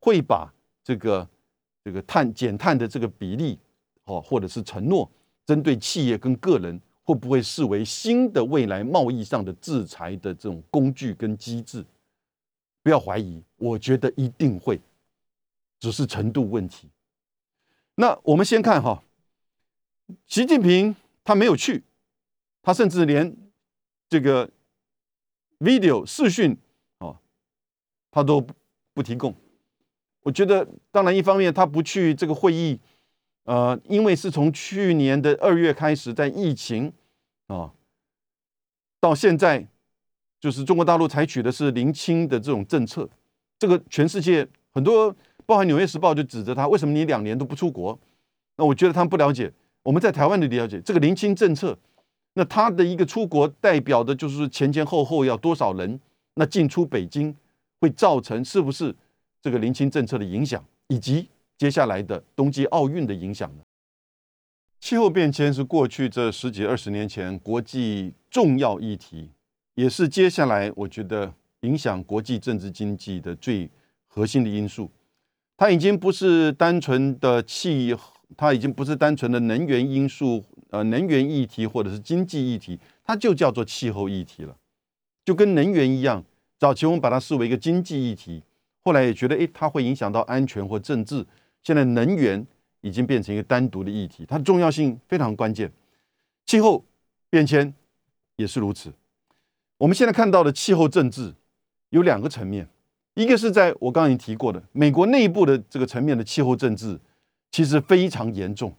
[0.00, 1.28] 会把这个
[1.84, 3.58] 这个碳减碳的这个比例，
[4.04, 5.08] 哦，或者是承诺，
[5.44, 6.80] 针对企业跟个人。
[7.08, 11.86] 会不会视为新的未来贸易上的制裁的这种工具跟机制？
[12.82, 14.80] 不要怀疑，我觉得一定会，
[15.78, 16.88] 只是程度问题。
[17.94, 19.04] 那我们先看哈，
[20.26, 21.84] 习近平他没有去，
[22.60, 23.36] 他甚至连
[24.08, 24.50] 这个
[25.60, 26.58] video 视讯，
[28.16, 28.42] 他都
[28.94, 29.34] 不提供。
[30.22, 32.80] 我觉得，当然一方面他不去这个会议。
[33.44, 36.90] 呃，因为是从去年的二月开始，在疫情
[37.46, 37.70] 啊，
[38.98, 39.68] 到现在，
[40.40, 43.06] 就是中国大陆采取的是零清的这种政策。
[43.58, 47.96] 这个全世界很多，包含《纽约时报》就指责他，为什么你两年都不出国？
[48.56, 49.52] 那我觉得他们不了解，
[49.82, 51.78] 我们在台湾的了解这个零清政策。
[52.32, 56.00] 那他的一个出国代表的就是前前后后要多少人？
[56.34, 57.36] 那进出北京
[57.80, 58.94] 会造成是不是
[59.40, 61.28] 这个零清政策的影响，以及？
[61.58, 63.62] 接下来的冬季奥运的影响呢？
[64.78, 69.30] 气候变迁是过去这十几二十年前国际重要议题，
[69.74, 73.70] 也是接下来我觉得影响国际政治经济的最
[74.06, 74.90] 核心的因素。
[75.56, 77.96] 它已经不是单纯的气，
[78.36, 84.54] 它已经不是单纯的能源因素，呃，能源议题或者是经济议题，它就叫做气候议题了。
[85.24, 86.22] 就跟能源一样，
[86.58, 88.42] 早期我们把它视为一个经济议题，
[88.82, 91.26] 后来也觉得，诶，它会影响到安全或政治。
[91.62, 92.46] 现在能源
[92.80, 95.70] 已经变成一个单独的议题，它的重要性非常关键。
[96.46, 96.84] 气候
[97.28, 97.74] 变迁
[98.36, 98.92] 也是如此。
[99.78, 101.34] 我们现在看到的气候政治
[101.90, 102.68] 有两个层面，
[103.14, 106.98] 一个是在我刚刚已经提过的美国内部的这个层面的气候政治，
[107.50, 108.72] 其实非常严重。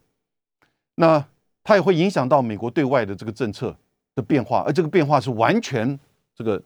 [0.95, 1.23] 那
[1.63, 3.77] 它也会影响到美国对外的这个政策
[4.15, 5.99] 的变化，而这个变化是完全
[6.33, 6.59] 这个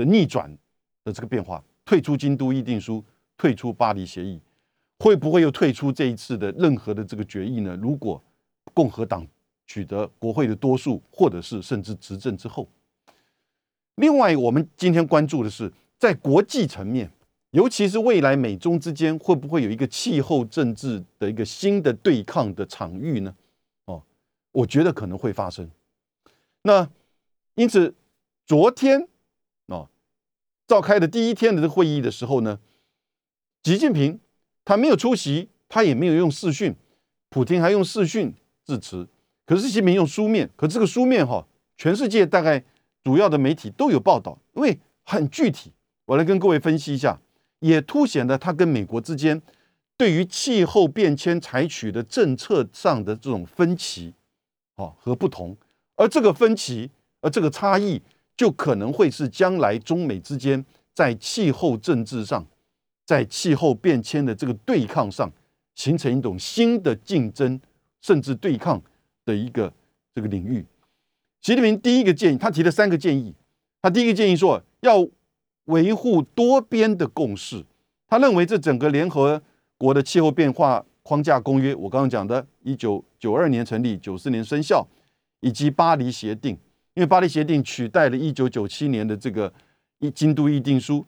[0.00, 0.50] 的逆转
[1.04, 3.04] 的这个变化，退出京都议定书，
[3.36, 4.40] 退出巴黎协议。
[4.98, 7.74] 会不会又退出这一次的任何的这个决议呢？
[7.80, 8.22] 如果
[8.74, 9.26] 共和党
[9.66, 12.68] 取得国会的多数，或者是甚至执政之后，
[13.94, 17.10] 另外我们今天关注的是在国际层面，
[17.52, 23.34] 尤其是未来美中之间会不会有一个气候政治的一个新的对抗的场域呢？
[23.86, 24.02] 哦，
[24.52, 25.70] 我觉得可能会发生。
[26.62, 26.86] 那
[27.54, 27.94] 因此，
[28.44, 29.08] 昨天
[30.70, 32.60] 召开的第一天的会议的时候呢，
[33.64, 34.20] 习近平
[34.64, 36.76] 他没有出席，他也没有用视讯，
[37.28, 38.32] 普京还用视讯
[38.64, 39.08] 致辞。
[39.44, 41.44] 可是习近平用书面，可这个书面哈，
[41.76, 42.62] 全世界大概
[43.02, 45.72] 主要的媒体都有报道，因为很具体。
[46.04, 47.20] 我来跟各位分析一下，
[47.58, 49.42] 也凸显了他跟美国之间
[49.96, 54.14] 对于气候变迁采取的政策上的这种分歧，
[54.76, 55.56] 哦和不同。
[55.96, 56.92] 而这个分歧，
[57.22, 58.00] 而这个差异，
[58.40, 60.64] 就可能会是将来中美之间
[60.94, 62.42] 在气候政治上，
[63.04, 65.30] 在气候变迁的这个对抗上，
[65.74, 67.60] 形成一种新的竞争，
[68.00, 68.82] 甚至对抗
[69.26, 69.70] 的一个
[70.14, 70.64] 这个领域。
[71.42, 73.34] 习近平第一个建议，他提了三个建议。
[73.82, 75.06] 他第一个建议说，要
[75.66, 77.62] 维护多边的共识。
[78.08, 79.42] 他认为这整个联合
[79.76, 84.88] 国的气候变化框架公约，我刚刚讲的，一九九二年成立，九四年生效。
[85.42, 86.58] 以及巴黎协定，
[87.00, 89.50] 因为巴黎协定取代了一九九七年的这个
[90.00, 91.06] 一京都议定书，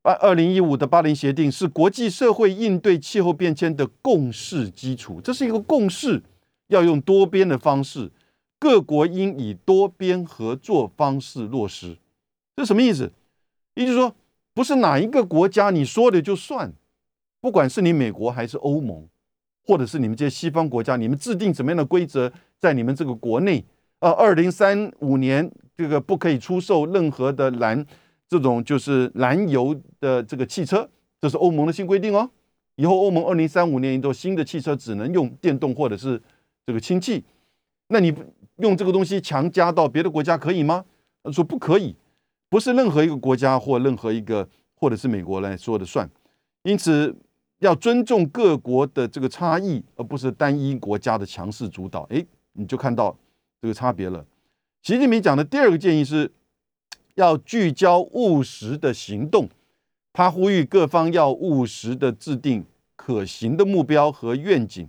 [0.00, 6.22] 二二零一五的巴黎协定是国际社会应对气候变迁的共识基础，这是一个共识，
[6.68, 8.10] 要用多边的方式，
[8.58, 11.98] 各国应以多边合作方式落实。
[12.56, 13.12] 这什么意思？
[13.74, 14.16] 也就是说，
[14.54, 16.72] 不是哪一个国家你说的就算，
[17.42, 19.06] 不管是你美国还是欧盟。
[19.66, 23.62] 或者是你们这些西方国家，你们制定怎么样的规则，在你们这个国内，
[24.00, 27.84] 呃，二零三五年这个不可以出售任何的燃
[28.28, 30.88] 这种就是燃油的这个汽车，
[31.20, 32.30] 这是欧盟的新规定哦。
[32.76, 36.20] 以后欧盟二零三五年以后新的汽车只能用电动或者是
[36.64, 37.24] 这个氢气，
[37.88, 38.14] 那你
[38.58, 40.84] 用这个东西强加到别的国家可以吗？
[41.32, 41.96] 说不可以，
[42.48, 46.08] 不是任何一个国家或任何一个或者是美国来说的算，
[46.62, 47.14] 因此。
[47.60, 52.02] 要尊重各国的这个差异，而不是单一国家的强势主导。
[52.02, 53.12] 哎，你就看到
[53.60, 54.24] 这个差别了。
[54.82, 56.30] 习近平讲的第二个建议是
[57.14, 59.48] 要聚焦务实的行动，
[60.12, 62.64] 他呼吁各方要务实的制定
[62.96, 64.88] 可行的目标和愿景，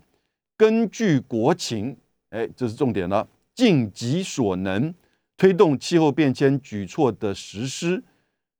[0.55, 1.97] 根据国情，
[2.29, 4.93] 哎，这是重点了，尽己所能
[5.37, 8.03] 推动气候变迁举措的实施。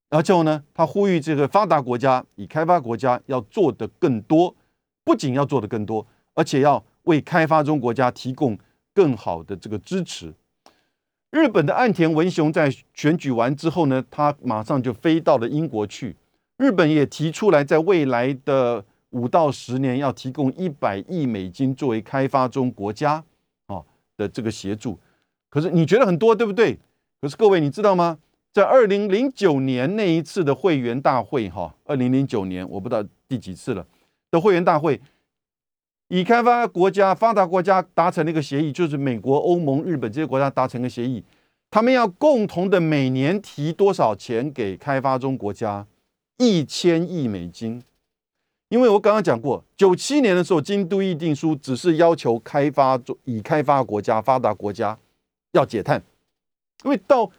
[0.10, 4.56] 而且呢，他呼吁这个发达国家、以开发国家要做的更多，
[5.04, 8.58] 不仅要做的更多，而且要为开发中国家提供
[9.00, 10.34] 更好的这个支持。
[11.32, 16.18] 日本的岸田文雄在选举完之后呢，他马上就飞到了英国去。
[16.58, 23.24] 日本也提出来，在未来的五到十年要提供一百亿美金作为开发中国家
[23.68, 23.82] 啊
[24.18, 25.00] 的这个协助。
[25.50, 26.78] 可是你觉得很多，对不对？
[27.22, 28.20] 可是各位，你知道吗？
[28.52, 33.86] 在二零零九年那一次的会员大会，哈，二零零九年我不知道第几次了
[34.30, 35.00] 的会员大会，
[36.10, 41.24] 已开发国家、发达国家达成了一个协议，就是美国、欧盟、日本这些国家达成个协议，
[41.72, 45.86] 他们要共同的每年提多少钱给开发中国家？
[46.38, 47.84] 一千亿美金。
[48.70, 54.98] 因为我刚刚讲过，九七年的时候，京都议定书只是要求开发中已开发国家、发达国家
[55.54, 56.02] 要减碳，
[56.84, 57.30] 因为到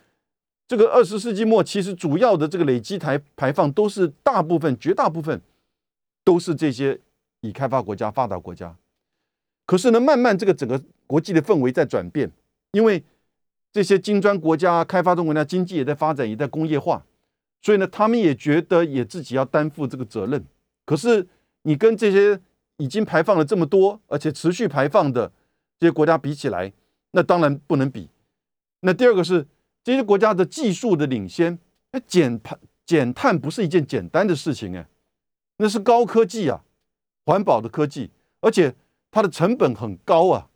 [0.68, 5.40] 这个二十世纪末，其实主要的这个累积台排放都是大部分、绝大部分
[6.24, 6.98] 都是这些
[7.40, 8.76] 已开发国家、发达国家。
[9.66, 12.30] 可是呢，慢慢这个整个国际的氛围在转变，
[12.72, 13.02] 因为
[13.72, 17.04] 这些金砖国家、开发中国家经济也在发展，也在工业化，
[17.62, 20.44] 所以呢，他们也觉得也自己要担负这个责任。
[20.84, 21.26] 可是
[21.62, 22.40] 你跟这些
[22.78, 25.32] 已经排放了这么多，而且持续排放的
[25.78, 26.72] 这些国家比起来，
[27.12, 28.08] 那当然不能比。
[28.80, 29.46] 那第二个是。
[29.82, 31.58] 这些国家的技术的领先，
[31.92, 34.86] 那减排减碳不是一件简单的事情哎，
[35.56, 36.62] 那是高科技啊，
[37.30, 38.10] 环保的科技，
[38.40, 38.74] 而且
[39.12, 40.48] 它的成本很高啊。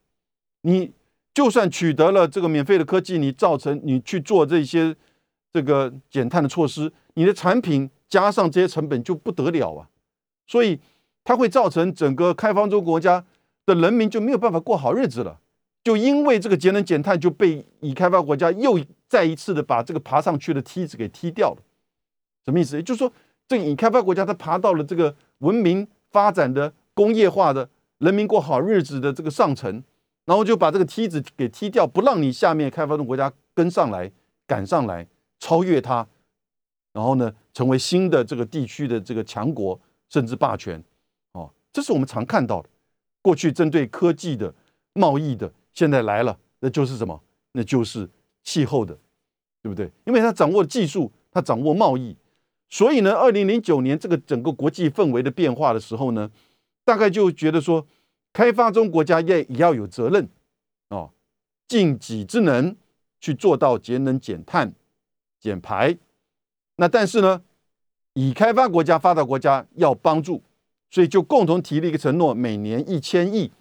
[0.62, 0.90] 你
[1.32, 4.96] 就算取得了这个免费的科技，你造成你去做这些
[5.52, 9.88] 这个减碳的措施，你的产品加上这些成本就不得了啊。
[10.48, 10.80] 所以
[11.22, 13.24] 它会造成整个开发中国家
[13.64, 15.38] 的人民就没有办法过好日子了。
[15.84, 21.58] 就因为这个节能减碳，就被已开发国家又再一次的把这个爬上去的梯子给踢掉了。
[22.44, 22.76] 什么意思？
[22.76, 23.12] 也就是说，
[23.46, 29.82] 这个已开发国家它爬到了这个文明发展的工业化的人民过好日子的这个上层，
[30.26, 34.08] 然后就把这个梯子给踢掉，不让你下面开发中国家跟上来、
[34.46, 35.04] 赶上来、
[35.40, 36.06] 超越它，
[36.92, 40.80] 然后呢，成为新的这个地区的这个强国甚至霸权。
[41.32, 42.68] 哦，这是我们常看到的。
[43.20, 44.54] 过去针对科技的、
[44.92, 45.52] 贸易的。
[45.72, 47.20] 现在来了，那就是什么？
[47.50, 48.08] 那就是
[48.44, 48.96] 气候的，
[49.60, 49.90] 对不对？
[50.04, 52.16] 因为他掌握技术，他掌握贸易，
[52.74, 56.28] 所以呢，二零零九年这个整个国际氛围的变化的时候呢，
[56.84, 57.86] 大概就觉得说，
[58.32, 60.28] 开发中国家也也要有责任
[60.88, 61.12] 哦，
[61.68, 62.74] 尽己之能
[63.20, 64.74] 去做到节能减碳，
[65.38, 65.96] 减排。
[66.74, 67.42] 那但是呢，
[68.14, 70.42] 已开发国家、发达国家要帮助，
[70.90, 73.52] 所以就共同提了一个承诺，每年一千亿，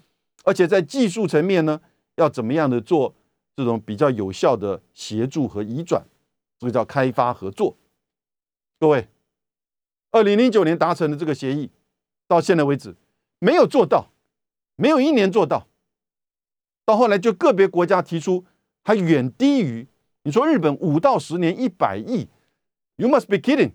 [0.44, 1.80] 而且在技术层面呢，
[2.16, 3.14] 要怎么样的做
[3.56, 6.04] 这种比较有效的协助和移转，
[6.58, 7.78] 这个叫开发合作。
[8.84, 9.08] 各位，
[10.12, 11.72] 二零零九年达成的这个协议，
[12.28, 12.94] 到现在为止
[13.40, 14.10] 没有做到，
[14.76, 15.70] 没有一年做到。
[16.84, 18.44] 到后来就个别国家提出，
[18.84, 19.88] 还远低于
[20.24, 22.28] 你说日本五到十年一百亿
[22.98, 23.72] ，You must be kidding，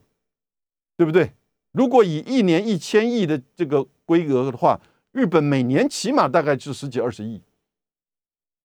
[0.98, 1.32] 对不对？
[1.72, 4.78] 如果以一年一千亿的这个规格的话，
[5.12, 7.40] 日本每年起码大概是十几二十亿，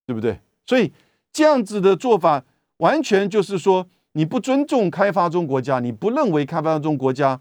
[0.06, 0.42] 对不对？
[0.66, 0.92] 所以
[1.32, 2.44] 这样子的做法，
[2.80, 7.40] 完全就是说你不尊重开发中国家，你不认为开发中国家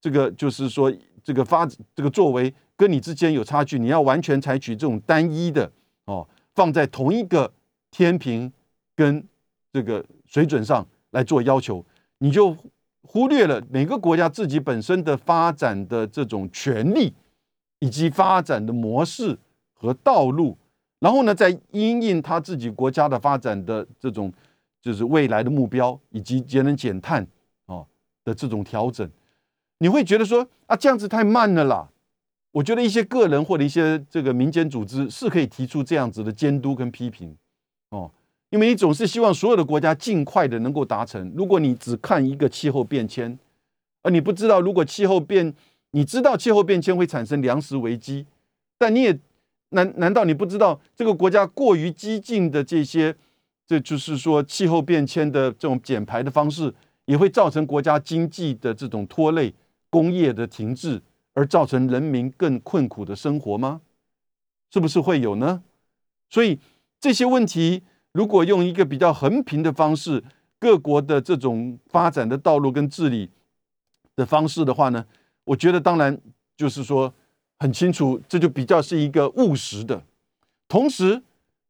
[0.00, 5.70] 这个就是说这个发这个作为跟你之间有差距，你要完全采取这种单一的
[6.06, 6.26] 哦。
[6.54, 7.52] 放在同一个
[7.90, 8.52] 天平
[8.94, 9.22] 跟
[9.72, 11.84] 这个水准上来做要求，
[12.18, 12.56] 你就
[13.02, 17.12] 忽略了每个国家自己本身的发展的这种权利
[17.80, 19.36] 以及发展的模式
[19.72, 20.56] 和道路，
[21.00, 24.32] 然后呢，再因应他自己国家的发展的这种
[24.84, 27.26] 就是未来的目标以及节能减碳
[27.64, 27.82] 啊
[28.22, 29.10] 的这种调整，
[29.78, 31.88] 你会觉得说啊，这样子太慢了啦。
[32.52, 37.34] 我觉得一些个人或者一些这个民间组织是可以提出这样子的监督跟批评，
[37.88, 38.10] 哦，
[38.50, 41.32] 因为你总是希望所有的国家尽快的能够达成。
[41.34, 43.38] 如果你只看一个气候变迁，
[44.02, 45.54] 而你不知道如果气候变，
[45.92, 48.26] 你知道气候变迁会产生粮食危机，
[48.76, 49.18] 但你也
[49.70, 53.16] 难难道你不知道这个国家过于激进的这些，
[53.66, 56.74] 这就是说气候变迁的这种减排的方式，
[57.06, 59.54] 也会造成国家经济的这种拖累，
[59.90, 61.02] 工业的停滞。
[61.36, 63.80] 而造成人民更困苦的生活吗？
[64.70, 65.64] 是不是会有呢？
[66.30, 66.60] 所以
[67.00, 70.22] 这些问题，如果用一个比较横平的方式，
[70.60, 73.30] 各国的这种发展的道路跟治理
[74.14, 75.04] 的方式的话呢，
[75.42, 76.16] 我觉得当然
[76.56, 77.12] 就是说
[77.58, 80.04] 很清楚，这就比较是一个务实的。
[80.68, 81.20] 同时，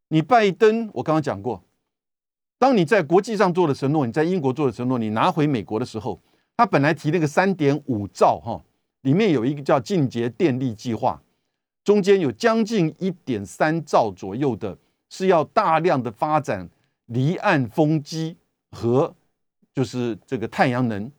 [0.09, 1.65] 你拜登，我刚刚讲过，
[2.65, 6.19] 当你在国际上做的承诺，你在英国做的承诺，你拿回美国的时候，
[6.57, 8.59] 他本来提那个三点五兆哈。
[9.03, 11.21] 里面有一个叫进阶电力计划，
[11.85, 14.79] 中间有将近一点三兆左右的，
[15.11, 16.67] 是要大量的发展
[17.05, 18.35] 离岸风机
[18.71, 19.15] 和
[19.75, 21.13] 就是这个太阳能。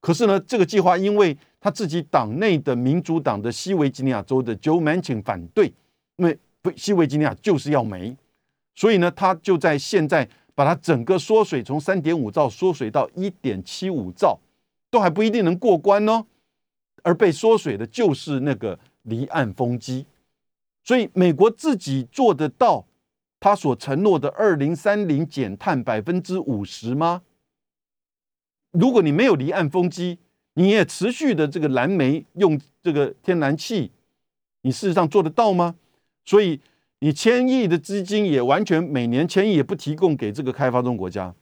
[0.00, 5.74] 可是呢，这个计划因为他自己党内的民主党的西维吉尼亚州的 Joe Manchin 反对，
[6.16, 8.16] 因为不西维吉尼亚就是要煤，
[8.74, 10.26] 所以呢，他就在现在
[10.60, 14.38] 把它整个缩水，从三点五兆缩水到一点七五兆，
[14.90, 16.26] 都还不一定能过关呢。
[17.02, 20.04] 而被缩水的就是那个离岸风机，
[20.84, 22.84] 所以美国自己做得到
[23.40, 27.22] 他所承诺的二零三零减碳百分之五十吗？
[28.72, 30.18] 如果你没有离岸风机，
[30.52, 33.90] 你也持续的这个燃煤用这个天然气，
[34.60, 35.76] 你事实上做得到吗？
[36.26, 36.60] 所以
[37.00, 41.34] 你千亿的资金也完全每年千亿也不提供给这个开发中国家。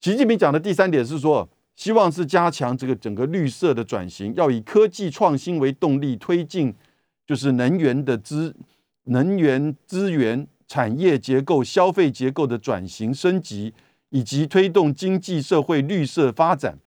[0.00, 1.48] 习近平讲的第三点是说。
[1.78, 6.74] 希望是加强这个整个绿色的转型，要以科技创新为动力，推进
[7.24, 8.52] 就是能源的资
[9.04, 13.72] 能源资源产业结构、消费结构的转型升级，
[14.10, 16.76] 以及推动经济社会绿色发展。